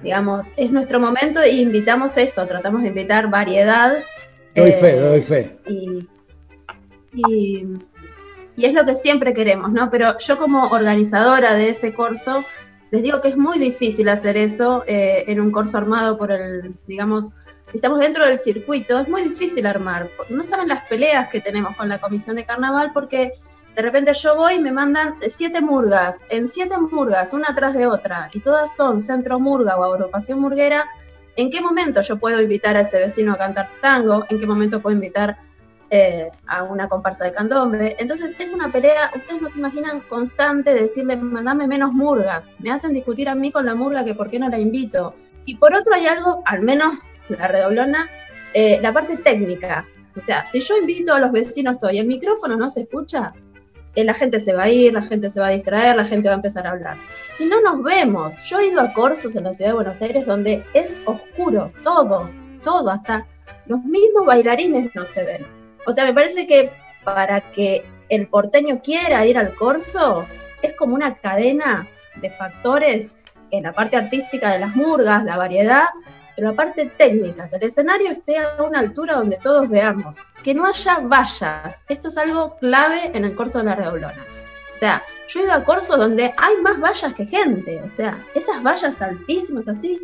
[0.04, 3.98] digamos, es nuestro momento e invitamos esto, tratamos de invitar variedad.
[4.54, 5.58] Doy fe, doy fe.
[7.16, 7.66] Y,
[8.58, 9.90] y es lo que siempre queremos, ¿no?
[9.92, 12.44] Pero yo como organizadora de ese curso,
[12.90, 16.74] les digo que es muy difícil hacer eso eh, en un curso armado por el,
[16.88, 17.34] digamos,
[17.68, 20.10] si estamos dentro del circuito, es muy difícil armar.
[20.30, 23.34] No saben las peleas que tenemos con la comisión de carnaval porque
[23.76, 27.86] de repente yo voy y me mandan siete murgas, en siete murgas, una tras de
[27.86, 30.88] otra, y todas son centro murga o agrupación murguera.
[31.36, 34.26] ¿En qué momento yo puedo invitar a ese vecino a cantar tango?
[34.30, 35.38] ¿En qué momento puedo invitar
[35.90, 37.96] eh, a una comparsa de candombe.
[38.00, 42.50] Entonces es una pelea, ustedes no se imaginan, constante de decirle, mandame menos murgas.
[42.60, 45.16] Me hacen discutir a mí con la murga que por qué no la invito.
[45.46, 46.96] Y por otro hay algo, al menos
[47.30, 48.10] la redoblona,
[48.54, 49.86] eh, la parte técnica.
[50.16, 53.34] O sea, si yo invito a los vecinos todo y el micrófono no se escucha,
[53.96, 56.28] eh, la gente se va a ir, la gente se va a distraer, la gente
[56.28, 56.98] va a empezar a hablar.
[57.38, 60.26] Si no nos vemos, yo he ido a corsos en la ciudad de Buenos Aires
[60.26, 62.30] donde es oscuro, todo,
[62.64, 63.26] todo, hasta
[63.68, 65.57] los mismos bailarines no se ven.
[65.88, 66.70] O sea, me parece que
[67.06, 70.28] para que el porteño quiera ir al corso,
[70.62, 73.08] es como una cadena de factores
[73.52, 75.86] en la parte artística de las murgas, la variedad,
[76.36, 80.54] pero la parte técnica, que el escenario esté a una altura donde todos veamos, que
[80.54, 81.86] no haya vallas.
[81.88, 84.26] Esto es algo clave en el corso de la redoblona.
[84.74, 88.18] O sea, yo he ido a corsos donde hay más vallas que gente, o sea,
[88.36, 90.02] esas vallas altísimas así,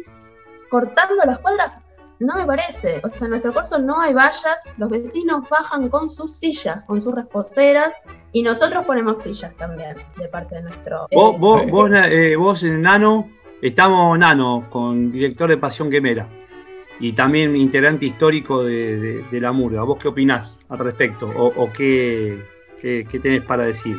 [0.69, 1.73] cortando las cuadras,
[2.19, 3.01] no me parece.
[3.03, 7.01] O sea, en nuestro curso no hay vallas, los vecinos bajan con sus sillas, con
[7.01, 7.93] sus reposeras,
[8.31, 11.07] y nosotros ponemos sillas también, de parte de nuestro.
[11.11, 13.29] Vos, vos, vos, eh, vos en Nano,
[13.61, 16.27] estamos Nano, con director de Pasión Quemera,
[16.99, 19.83] y también integrante histórico de, la Murga.
[19.83, 21.29] ¿Vos qué opinás al respecto?
[21.35, 22.39] ¿O, qué,
[22.81, 23.97] qué, tenés para decir?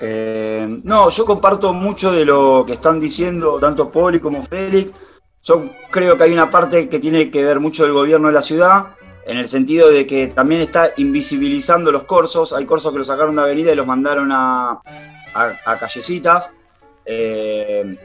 [0.00, 5.11] Eh, no, yo comparto mucho de lo que están diciendo tanto Poli como Félix
[5.42, 8.42] yo creo que hay una parte que tiene que ver mucho del gobierno de la
[8.42, 8.94] ciudad,
[9.26, 12.52] en el sentido de que también está invisibilizando los corsos.
[12.52, 14.80] Hay corsos que los sacaron de avenida y los mandaron a,
[15.80, 16.54] callecitas.
[17.04, 17.96] Eh,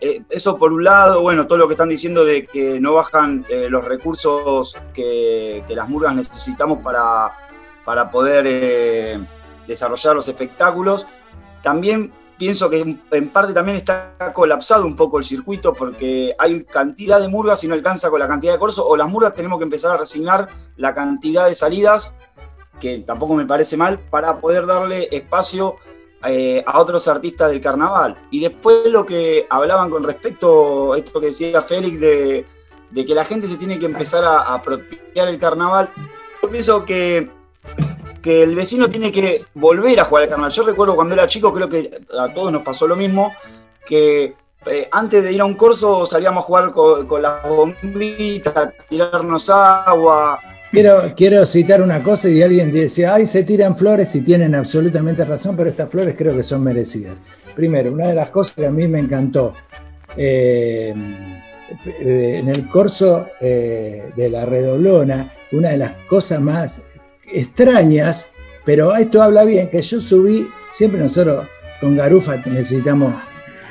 [0.00, 3.46] eh, eso por un lado, bueno, todo lo que están diciendo de que no bajan
[3.48, 7.32] eh, los recursos que, las murgas necesitamos para,
[7.84, 9.20] para poder
[9.68, 11.06] desarrollar los espectáculos.
[11.62, 12.12] También
[12.42, 17.28] pienso que en parte también está colapsado un poco el circuito porque hay cantidad de
[17.28, 19.92] murgas y no alcanza con la cantidad de corsos, o las murgas tenemos que empezar
[19.92, 22.16] a resignar la cantidad de salidas,
[22.80, 25.76] que tampoco me parece mal, para poder darle espacio
[26.24, 28.18] eh, a otros artistas del carnaval.
[28.32, 32.44] Y después lo que hablaban con respecto a esto que decía Félix de,
[32.92, 35.90] que la gente se tiene que empezar a, a apropiar el carnaval,
[36.42, 37.30] yo pienso que
[38.22, 40.52] que el vecino tiene que volver a jugar al carnaval.
[40.52, 43.32] Yo recuerdo cuando era chico, creo que a todos nos pasó lo mismo,
[43.84, 44.34] que
[44.66, 50.38] eh, antes de ir a un curso salíamos a jugar con, las bombitas, tirarnos agua.
[50.70, 55.24] Quiero, quiero citar una cosa y alguien dice, ay, se tiran flores y tienen absolutamente
[55.24, 57.16] razón, pero estas flores creo que son merecidas.
[57.54, 59.52] Primero, una de las cosas que a mí me encantó,
[60.16, 60.94] eh,
[62.00, 66.80] en el curso eh, de la redoblona, una de las cosas más
[67.32, 71.46] extrañas, pero esto habla bien, que yo subí, siempre nosotros
[71.80, 73.14] con Garufa necesitamos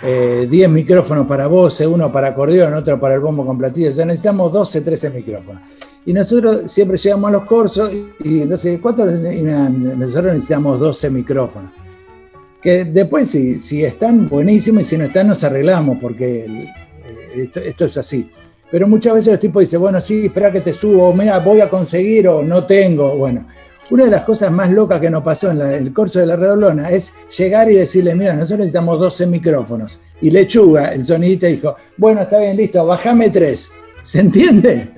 [0.01, 4.05] 10 eh, micrófonos para voces, uno para acordeón, otro para el bombo con platillos, ya
[4.05, 5.61] necesitamos 12, 13 micrófonos.
[6.05, 7.91] Y nosotros siempre llegamos a los cursos
[8.23, 9.13] y, entonces, ¿cuántos?
[9.13, 11.71] Nosotros necesitamos 12 micrófonos.
[12.61, 17.85] Que después si, si están buenísimos y si no están nos arreglamos porque eh, esto
[17.85, 18.29] es así.
[18.71, 21.69] Pero muchas veces los tipos dicen, bueno, sí, espera que te subo, mira, voy a
[21.69, 23.17] conseguir o no tengo.
[23.17, 23.45] Bueno,
[23.89, 26.89] una de las cosas más locas que nos pasó en, el curso de la redoblona
[26.89, 29.99] es llegar y decirle, mira, nosotros necesitamos 12 micrófonos.
[30.21, 33.73] Y Lechuga, el sonidista, dijo, bueno, está bien, listo, bajame tres.
[34.03, 34.89] ¿Se entiende?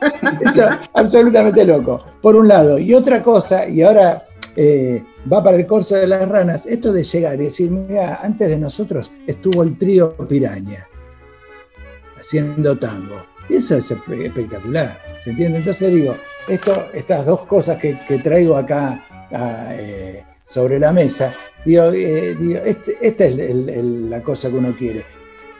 [0.40, 2.78] Eso absolutamente loco, por un lado.
[2.78, 4.24] Y otra cosa, y ahora
[4.54, 8.48] eh, va para el curso de las ranas, esto de llegar y decir, mira, antes
[8.48, 10.86] de nosotros estuvo el trío Piraña
[12.26, 13.24] haciendo tango.
[13.48, 15.58] Y eso es espectacular, ¿se entiende?
[15.58, 16.16] Entonces digo,
[16.48, 19.04] esto, estas dos cosas que, traigo acá
[19.70, 21.32] eh, sobre la mesa,
[21.64, 25.04] digo, eh, este, esta es la cosa que uno quiere.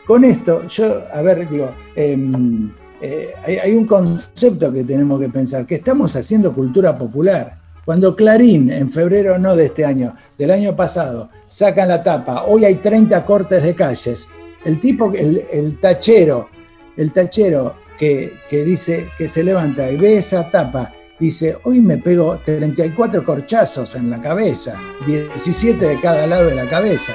[0.05, 5.67] Con esto, yo, a ver, digo, em, eh, hay, un concepto que tenemos que pensar,
[5.67, 7.59] que estamos haciendo cultura popular.
[7.85, 12.65] Cuando Clarín, en febrero no de este año, del año pasado, sacan la tapa, hoy
[12.65, 14.29] hay 30 cortes de calles,
[14.67, 16.49] el tipo, el, tachero,
[16.97, 21.99] el tachero que, que, dice que se levanta y ve esa tapa, dice, hoy me
[21.99, 27.13] pego 34 corchazos en la cabeza, 17 de cada lado de la cabeza.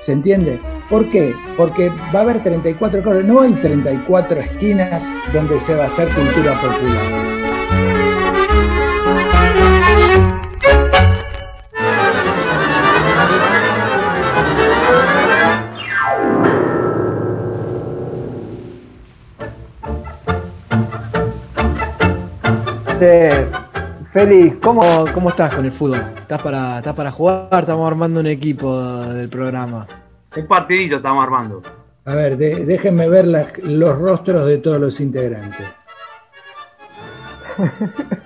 [0.00, 0.60] ¿Se entiende?
[0.88, 1.34] ¿Por qué?
[1.56, 6.08] Porque va a haber 34 cortes, no hay 34 esquinas donde se va a hacer
[6.14, 7.37] cultura popular.
[22.98, 26.04] Félix, ¿cómo, ¿cómo estás con el fútbol?
[26.18, 27.60] ¿Estás para, ¿Estás para jugar?
[27.60, 29.86] Estamos armando un equipo del programa.
[30.36, 31.62] Un partidito estamos armando.
[32.04, 33.26] A ver, déjenme ver
[33.62, 35.66] los rostros de todos los integrantes.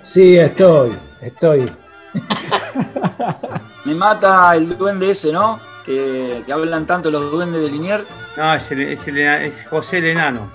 [0.01, 1.69] Sí, estoy, estoy.
[3.85, 5.59] Me mata el duende ese, ¿no?
[5.83, 8.05] Que, hablan tanto los duendes de Linier.
[8.35, 10.49] No, es, es José el Enano.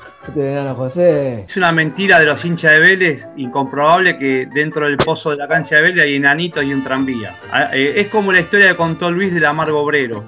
[0.75, 1.45] José.
[1.49, 5.49] Es una mentira de los hinchas de Vélez, incomprobable que dentro del pozo de la
[5.49, 7.35] cancha de Vélez hay enanitos y un tranvía.
[7.53, 10.25] Ah, eh, es como la historia que contó Luis del Amargo Obrero,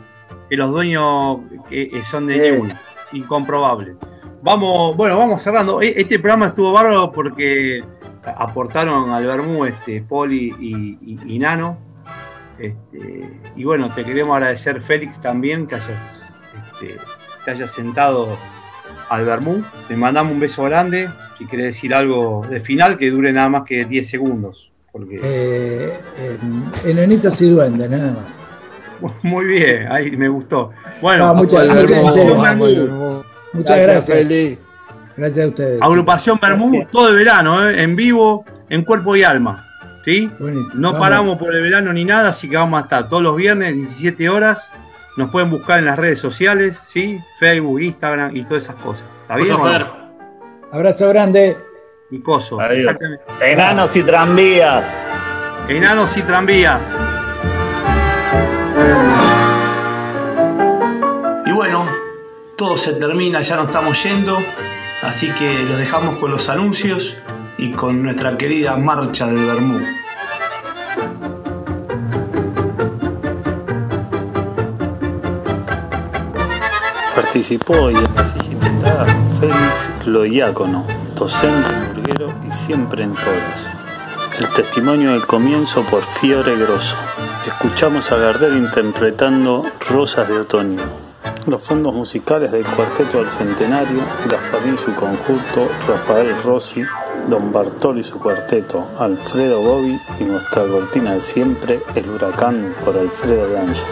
[0.48, 1.40] que los dueños
[2.10, 2.62] son de
[3.12, 3.96] Incomprobable.
[4.42, 5.82] Vamos, bueno, vamos cerrando.
[5.82, 7.84] E, este programa estuvo bárbaro porque
[8.24, 11.78] aportaron al Bermú, este, Poli y, Nano.
[12.58, 16.22] Este, y bueno, te queremos agradecer, Félix, también que hayas,
[16.62, 16.96] este,
[17.44, 18.38] te hayas sentado
[19.08, 19.64] al Bermú.
[19.88, 21.10] Te mandamos un beso grande.
[21.38, 24.70] Si quieres decir algo de final, que dure nada más que 10 segundos.
[24.92, 25.20] Porque...
[25.22, 25.98] Eh,
[26.84, 28.38] enanitos y duendes, nada más.
[29.22, 30.70] Muy bien, ahí me gustó.
[31.00, 31.66] Bueno, muchas,
[33.52, 34.28] muchas, gracias.
[35.16, 35.82] Gracias a ustedes.
[35.82, 37.82] Agrupación Bermú, todo el verano, ¿eh?
[37.82, 39.66] en vivo, en cuerpo y alma.
[40.04, 40.30] ¿sí?
[40.74, 43.74] no paramos por el verano ni nada, así que vamos a estar todos los viernes,
[43.74, 44.72] 17 horas,
[45.20, 47.20] nos pueden buscar en las redes sociales, ¿sí?
[47.38, 49.04] Facebook, Instagram y todas esas cosas.
[49.22, 49.56] ¿Está bien?
[50.72, 51.56] Abrazo grande.
[52.10, 52.58] Y coso.
[53.40, 55.06] Enanos y tranvías.
[55.68, 56.82] Enanos y tranvías.
[61.46, 61.84] Y bueno,
[62.56, 64.38] todo se termina, ya nos estamos yendo.
[65.02, 67.22] Así que los dejamos con los anuncios
[67.58, 69.80] y con nuestra querida marcha del Bermú.
[77.32, 79.06] Participó y en la siguiente entrada
[79.38, 83.70] Félix Loiácono, docente, burguero y siempre en todas.
[84.36, 86.96] El testimonio del comienzo por Fiore Grosso.
[87.46, 90.82] Escuchamos a Gardel interpretando Rosas de Otoño.
[91.46, 96.82] Los fondos musicales del Cuarteto del Centenario, Gasparín su conjunto, Rafael Rossi,
[97.28, 102.96] Don Bartolo y su cuarteto, Alfredo Bobby y nuestra cortina de siempre, El Huracán por
[102.96, 103.84] Alfredo de Ángel.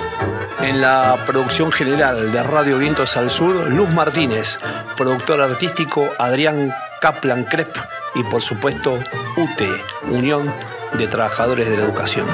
[0.61, 4.59] En la producción general de Radio Vientos al Sur, Luz Martínez,
[4.97, 7.77] productor artístico Adrián Kaplan Crep
[8.15, 8.99] y por supuesto
[9.37, 9.71] UTE,
[10.11, 10.53] Unión
[10.97, 12.27] de Trabajadores de la Educación.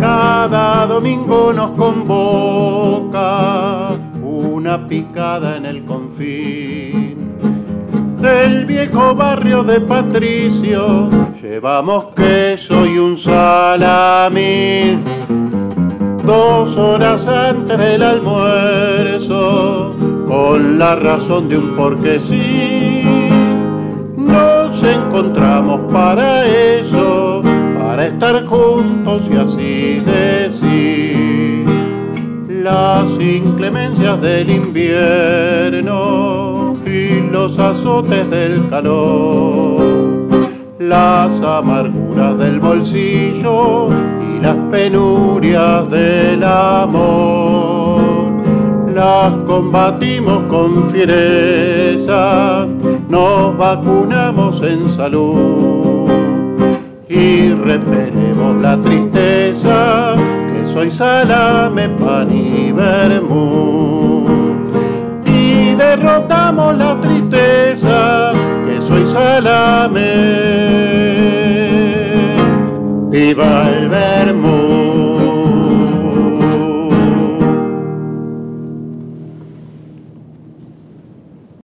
[0.00, 2.53] Cada domingo nos convoca
[4.88, 7.34] picada en el confín
[8.20, 11.10] del viejo barrio de Patricio
[11.44, 15.04] llevamos queso y un salamín.
[16.24, 19.92] Dos horas antes del almuerzo,
[20.26, 23.02] con la razón de un porque sí,
[24.16, 27.42] nos encontramos para eso,
[27.78, 30.93] para estar juntos y así decir
[32.64, 35.94] las inclemencias del invierno
[36.86, 40.48] y los azotes del calor,
[40.78, 48.32] las amarguras del bolsillo y las penurias del amor.
[48.94, 52.66] Las combatimos con fiereza,
[53.10, 56.08] nos vacunamos en salud
[57.10, 60.13] y repelemos la tristeza
[60.84, 64.24] soy salame, pan y vermú
[65.76, 68.32] derrotamos la tristeza,
[68.66, 70.12] que soy salame.
[73.10, 73.88] Viva el